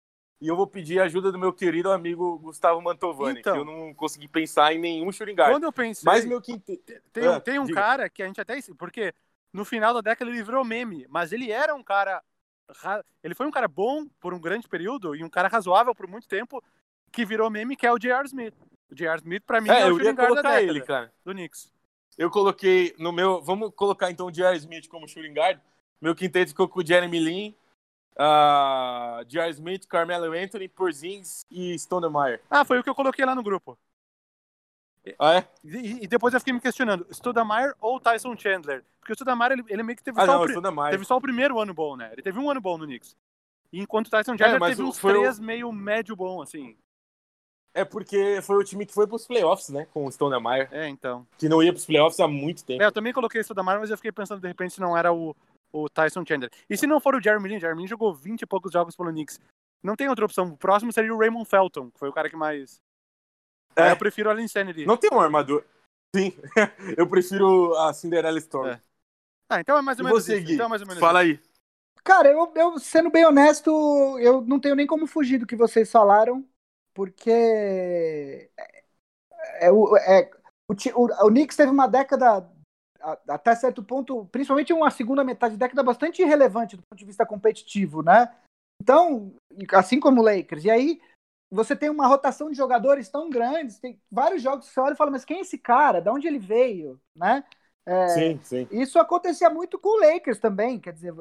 [0.41, 3.53] E eu vou pedir a ajuda do meu querido amigo Gustavo Mantovani, Então.
[3.53, 5.51] que eu não consegui pensar em nenhum shooting guard.
[5.51, 6.05] Quando eu pensei.
[6.05, 6.81] Mas meu quinteto.
[7.11, 7.81] Tem, um- Ah, tem um diga.
[7.81, 8.57] cara que a gente até.
[8.77, 9.13] Porque
[9.51, 12.23] no final da década ele virou meme, mas ele era um cara.
[12.81, 16.07] ra- Ele foi um cara bom por um grande período e um cara razoável por
[16.07, 16.63] muito tempo
[17.11, 18.25] que virou meme, que é o J.R.
[18.27, 18.53] Smith.
[18.91, 19.17] O J.R.
[19.17, 21.11] Smith, pra mim, é, É, o eu shooting ia colocar ele, cara.
[21.25, 21.69] do Knicks.
[22.20, 23.41] Eu coloquei no meu.
[23.41, 24.57] Vamos colocar então o J.R.
[24.57, 25.57] Smith como shooting guard.
[26.01, 27.55] Meu quinteto ficou com o Jeremy Lin,
[28.17, 29.49] uh, J.R.
[29.51, 32.41] Smith, Carmelo Anthony, Porzingis e Stoudemire.
[32.49, 33.80] Ah, foi o que eu coloquei lá no grupo.
[35.17, 35.47] Ah, é?
[35.63, 38.84] E, e depois eu fiquei me questionando, Stoudemire ou Tyson Chandler?
[38.99, 41.22] Porque o Stoudemire, ele, ele meio que teve, Ah, só não, o teve só o
[41.22, 42.09] primeiro ano bom, né?
[42.11, 43.15] Ele teve um ano bom no Knicks.
[43.72, 46.78] Enquanto o Tyson Chandler mas teve uns foi o- três meio médio bom, assim.
[47.74, 49.88] É porque foi o time que foi pros playoffs, né?
[49.93, 50.67] Com o Stoudemire.
[50.72, 51.26] É, então.
[51.38, 52.82] Que não ia pros playoffs há muito tempo.
[52.82, 55.36] É, eu também coloquei Stoudemire, mas eu fiquei pensando de repente se não era o,
[55.72, 56.51] o Tyson Chandler.
[56.70, 59.11] E se não for o Jeremy Lin, Jeremy Lin jogou 20 e poucos jogos pelo
[59.11, 59.39] Knicks.
[59.84, 60.47] Não tem outra opção.
[60.49, 62.82] O próximo seria o Raymond Felton, que foi o cara que mais...
[63.76, 63.91] É.
[63.91, 64.86] Eu prefiro o Insanity.
[64.86, 65.63] Não tem um armador.
[66.13, 66.34] Sim.
[66.97, 68.70] eu prefiro a Cinderella Storm.
[68.70, 68.82] É.
[69.49, 70.45] Ah, então é mais ou menos você, isso.
[70.45, 70.53] Gui?
[70.55, 71.39] Então é mais ou menos Fala aí.
[72.03, 73.70] Cara, eu, eu, sendo bem honesto,
[74.20, 76.45] eu não tenho nem como fugir do que vocês falaram,
[76.99, 78.49] porque é,
[79.67, 80.29] é, o, é,
[80.67, 82.45] o, o, Knicks teve uma década,
[83.25, 87.25] até certo ponto, principalmente uma segunda metade de década bastante irrelevante do ponto de vista
[87.25, 88.35] competitivo, né?
[88.83, 89.33] Então,
[89.71, 90.65] assim como o Lakers.
[90.65, 91.01] E aí,
[91.49, 94.97] você tem uma rotação de jogadores tão grandes, tem vários jogos que você olha e
[94.97, 96.01] fala, mas quem é esse cara?
[96.01, 96.99] De onde ele veio?
[97.15, 97.45] Né?
[97.85, 98.67] É, Sim, sim.
[98.71, 101.13] isso acontecia muito com o Lakers também, quer dizer,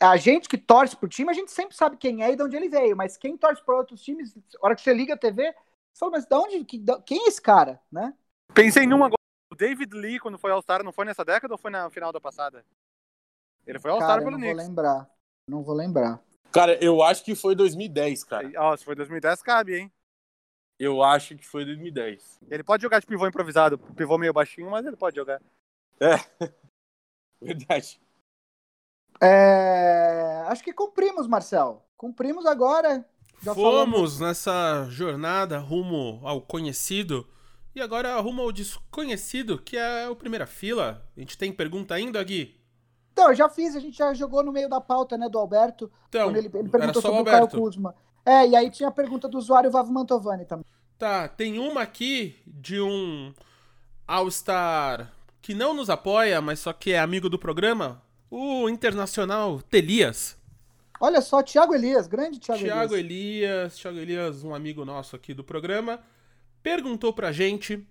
[0.00, 2.56] a gente que torce pro time, a gente sempre sabe quem é e de onde
[2.56, 5.52] ele veio, mas quem torce para outros times, na hora que você liga a TV,
[5.92, 8.14] você fala, mas de onde, que- de- quem é esse cara, né?
[8.54, 9.14] Pensei num agora.
[9.52, 12.20] O David Lee, quando foi All-Star, não foi nessa década ou foi na final da
[12.20, 12.64] passada?
[13.66, 14.68] Ele foi All-Star Cara, eu pelo não vou Knicks.
[14.68, 15.10] lembrar,
[15.48, 16.22] não vou lembrar.
[16.52, 18.50] Cara, eu acho que foi 2010, cara.
[18.56, 19.92] Ó, se foi 2010, cabe, hein?
[20.78, 22.38] Eu acho que foi 2010.
[22.50, 25.40] Ele pode jogar de pivô improvisado, pivô meio baixinho, mas ele pode jogar.
[27.40, 28.00] Verdade.
[29.20, 33.04] É, acho que cumprimos, Marcel, cumprimos agora.
[33.42, 37.26] Já Fomos nessa jornada rumo ao conhecido
[37.74, 41.06] e agora rumo ao desconhecido, que é o primeira fila.
[41.16, 42.58] A gente tem pergunta ainda, Gui?
[43.12, 45.90] Então, eu já fiz, a gente já jogou no meio da pauta, né, do Alberto,
[46.08, 47.58] Então, ele, ele perguntou sobre o Caio Alberto.
[47.58, 47.94] Kuzma.
[48.24, 50.64] É, e aí tinha a pergunta do usuário Vavo Mantovani também.
[50.98, 53.32] Tá, tem uma aqui de um
[54.06, 60.36] All-Star que não nos apoia, mas só que é amigo do programa, o internacional Telias.
[61.00, 63.04] Olha só, Thiago Elias, grande Thiago, Thiago Elias.
[63.04, 66.00] Elias, Thiago Elias, um amigo nosso aqui do programa,
[66.62, 67.86] perguntou pra gente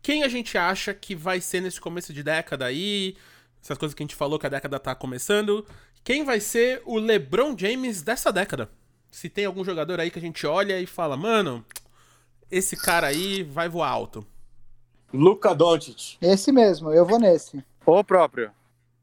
[0.00, 3.16] quem a gente acha que vai ser nesse começo de década aí,
[3.62, 5.66] essas coisas que a gente falou que a década tá começando,
[6.04, 8.70] quem vai ser o LeBron James dessa década?
[9.10, 11.64] Se tem algum jogador aí que a gente olha e fala, mano,
[12.50, 14.24] esse cara aí vai voar alto.
[15.12, 16.16] Luca Doncic.
[16.20, 17.64] Esse mesmo, eu vou nesse.
[17.84, 18.50] O próprio.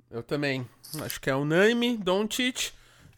[0.10, 0.68] Eu também.
[1.04, 2.72] Acho que é unânime, Doncic.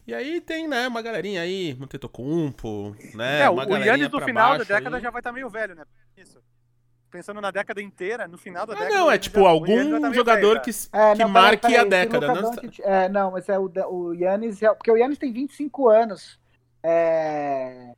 [0.06, 4.56] E aí tem, né, uma galerinha aí, Antetokounmpo, né, É, uma o Yannis do final
[4.56, 5.02] da década aí.
[5.02, 5.84] já vai estar meio velho, né?
[6.16, 6.38] Isso.
[7.10, 8.94] Pensando na década inteira, no final da Ah, década.
[8.98, 10.70] não, é tipo já- algum tá jogador velho, que.
[10.92, 12.34] É, que não, marque peraí, a década.
[12.34, 15.88] Não, Doncic- é, não, mas é o, o Yannis, é- porque o Yannis tem 25
[15.90, 16.38] anos.
[16.82, 17.92] É,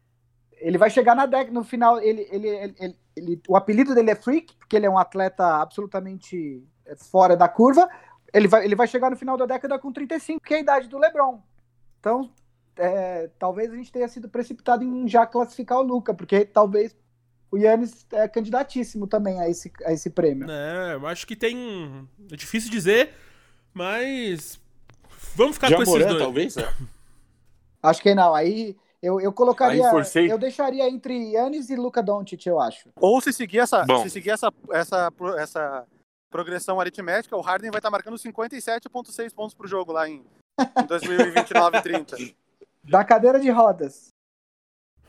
[0.60, 4.16] ele vai chegar na década, no final, ele, ele, ele, ele, o apelido dele é
[4.16, 7.88] Freak, porque ele é um atleta absolutamente é, fora da curva.
[8.32, 10.88] Ele vai, ele vai chegar no final da década com 35, que é a idade
[10.88, 11.40] do LeBron.
[11.98, 12.30] Então,
[12.76, 16.96] é, talvez a gente tenha sido precipitado em já classificar o Luca, porque talvez
[17.50, 20.50] o Yannis é candidatíssimo também a esse, a esse prêmio.
[20.50, 22.08] É, eu acho que tem.
[22.30, 23.14] É difícil dizer,
[23.74, 24.60] mas.
[25.34, 26.18] Vamos ficar com esses dois.
[26.18, 26.56] talvez?
[26.56, 26.72] É.
[27.82, 28.34] Acho que não.
[28.34, 29.90] Aí eu, eu colocaria.
[30.28, 32.90] Eu deixaria entre Yannis e Luca Doncic, eu acho.
[32.96, 35.86] Ou se seguir essa, se seguir essa, essa, essa
[36.30, 40.24] progressão aritmética, o Harden vai estar marcando 57,6 pontos por jogo lá em,
[40.78, 42.16] em 2029 30.
[42.82, 44.08] Da cadeira de rodas.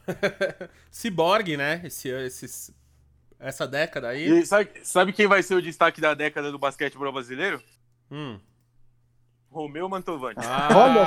[0.91, 1.81] Cyborg, né?
[1.85, 2.69] Esse, esses,
[3.39, 4.27] essa década aí.
[4.27, 7.63] E sabe, sabe quem vai ser o destaque da década do basquetebol brasileiro?
[8.11, 8.37] Hum.
[9.49, 10.35] Romeu Mantovani.
[10.39, 11.05] Ah, Olha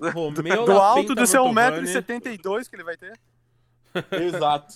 [0.00, 0.10] só.
[0.12, 3.18] Romeu do alto do seu 1,72m que ele vai ter.
[4.12, 4.74] Exato.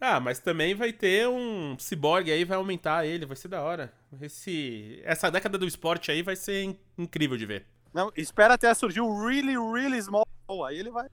[0.00, 3.92] Ah, mas também vai ter um ciborgue aí, vai aumentar ele, vai ser da hora.
[4.20, 7.66] Esse, essa década do esporte aí vai ser incrível de ver.
[7.92, 10.26] Não, espera até surgir o really, really small,
[10.66, 11.08] aí ele vai.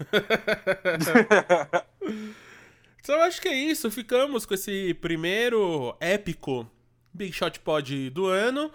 [3.00, 3.90] então eu acho que é isso.
[3.90, 6.70] Ficamos com esse primeiro épico
[7.12, 8.70] Big Shot Pod do ano.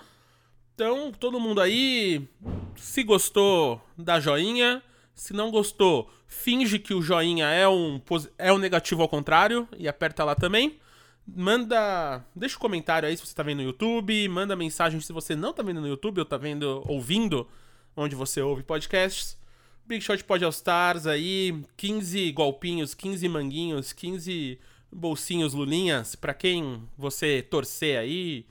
[0.74, 2.28] Então, todo mundo aí,
[2.76, 4.84] se gostou, dá joinha.
[5.16, 8.02] Se não gostou, finge que o joinha é um,
[8.38, 10.78] é um negativo ao contrário e aperta lá também.
[11.26, 12.24] Manda.
[12.36, 14.28] Deixa um comentário aí se você tá vendo no YouTube.
[14.28, 17.48] Manda mensagem se você não tá vendo no YouTube ou tá vendo, ouvindo
[17.96, 19.38] onde você ouve podcasts.
[19.86, 24.60] Big Shot Pod All Stars aí, 15 golpinhos, 15 manguinhos, 15
[24.92, 28.46] bolsinhos lulinhas, para quem você torcer aí.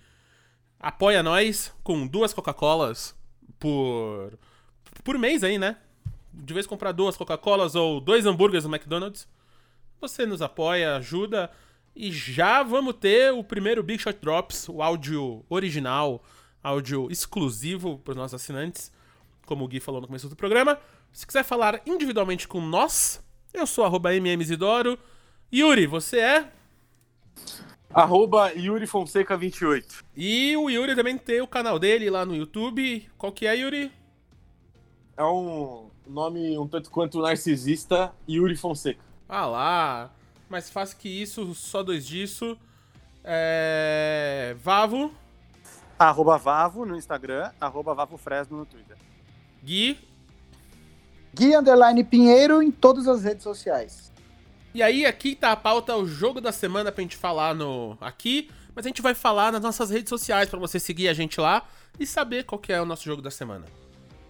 [0.78, 3.14] Apoia nós com duas Coca-Colas
[3.58, 4.38] por
[5.02, 5.76] por mês aí, né?
[6.36, 9.26] De vez comprar duas Coca-Colas ou dois hambúrgueres no McDonald's,
[10.00, 11.50] você nos apoia, ajuda
[11.96, 16.22] e já vamos ter o primeiro Big Shot Drops, o áudio original,
[16.62, 18.92] áudio exclusivo para os nossos assinantes,
[19.46, 20.78] como o Gui falou no começo do programa.
[21.12, 24.98] Se quiser falar individualmente com nós, eu sou arroba mmzidoro.
[25.52, 26.52] Yuri, você é?
[27.90, 30.04] Arroba Yuri Fonseca 28.
[30.16, 33.08] E o Yuri também tem o canal dele lá no YouTube.
[33.16, 33.92] Qual que é, Yuri?
[35.16, 39.00] É um nome um tanto quanto narcisista, Yuri Fonseca.
[39.28, 40.10] Ah lá,
[40.48, 42.56] mais fácil que isso, só dois disso.
[43.22, 44.54] É...
[44.60, 45.12] Vavo.
[45.98, 48.96] Arroba Vavo no Instagram, arroba Vavo Fresno no Twitter.
[49.62, 49.98] Gui.
[51.32, 54.12] Gui Underline Pinheiro em todas as redes sociais.
[54.74, 58.50] E aí, aqui tá a pauta, o jogo da semana pra gente falar no aqui,
[58.74, 61.64] mas a gente vai falar nas nossas redes sociais para você seguir a gente lá
[61.98, 63.64] e saber qual que é o nosso jogo da semana.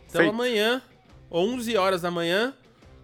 [0.07, 0.35] Então Feito.
[0.35, 0.83] amanhã,
[1.35, 2.55] 11 horas da manhã,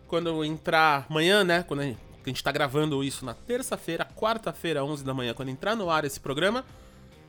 [0.07, 4.85] quando entrar amanhã, né, quando a gente, a gente tá gravando isso na terça-feira, quarta-feira,
[4.85, 6.65] 11 da manhã, quando entrar no ar esse programa,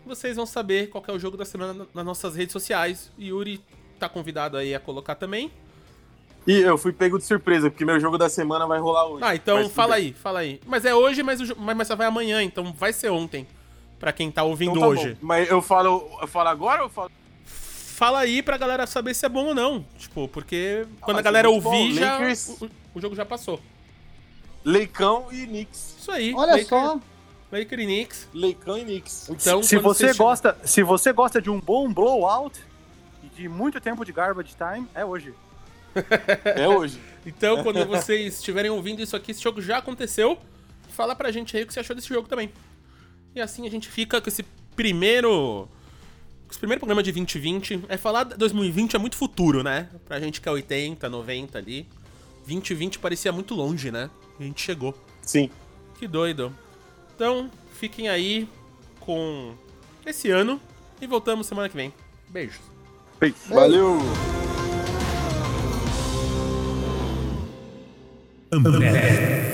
[0.05, 3.11] vocês vão saber qual é o jogo da semana nas nossas redes sociais.
[3.19, 3.63] Yuri
[3.99, 5.51] tá convidado aí a colocar também.
[6.45, 9.23] E eu fui pego de surpresa, porque meu jogo da semana vai rolar hoje.
[9.23, 10.59] Ah, então fala aí, fala aí.
[10.65, 13.47] Mas é hoje, mas, o, mas, mas vai amanhã, então vai ser ontem.
[13.99, 15.09] Pra quem tá ouvindo então tá hoje.
[15.13, 15.17] Bom.
[15.21, 17.11] Mas eu falo, eu falo agora ou eu falo.
[18.01, 19.85] Fala aí pra galera saber se é bom ou não.
[19.95, 22.19] Tipo, porque quando ah, a galera ouvir, já,
[22.59, 23.61] o, o, jogo já passou.
[24.65, 25.97] Leicão e Knicks.
[25.99, 26.33] Isso aí.
[26.33, 26.99] Olha Laker, só.
[27.51, 28.27] Laker e Knicks.
[28.33, 29.29] Leicão e Knicks.
[29.29, 32.59] Então, se você gosta, se você gosta de um bom blowout
[33.23, 35.35] e de muito tempo de garbage time, é hoje.
[36.43, 36.99] É hoje.
[37.23, 40.39] então, quando vocês estiverem ouvindo isso aqui, esse jogo já aconteceu.
[40.89, 42.51] Fala pra gente aí o que você achou desse jogo também.
[43.35, 44.41] E assim a gente fica com esse
[44.75, 45.69] primeiro.
[46.51, 47.85] Esse primeiro programa de 2020.
[47.87, 49.87] É falar 2020 é muito futuro, né?
[50.05, 51.87] Pra gente que é 80, 90 ali.
[52.45, 54.09] 2020 parecia muito longe, né?
[54.37, 54.93] A gente chegou.
[55.21, 55.49] Sim.
[55.97, 56.53] Que doido.
[57.15, 57.49] Então,
[57.79, 58.49] fiquem aí
[58.99, 59.53] com
[60.05, 60.59] esse ano
[60.99, 61.93] e voltamos semana que vem.
[62.27, 62.59] Beijos.
[63.17, 63.35] Beijo.
[63.47, 63.99] Valeu!
[68.51, 69.50] Ambev.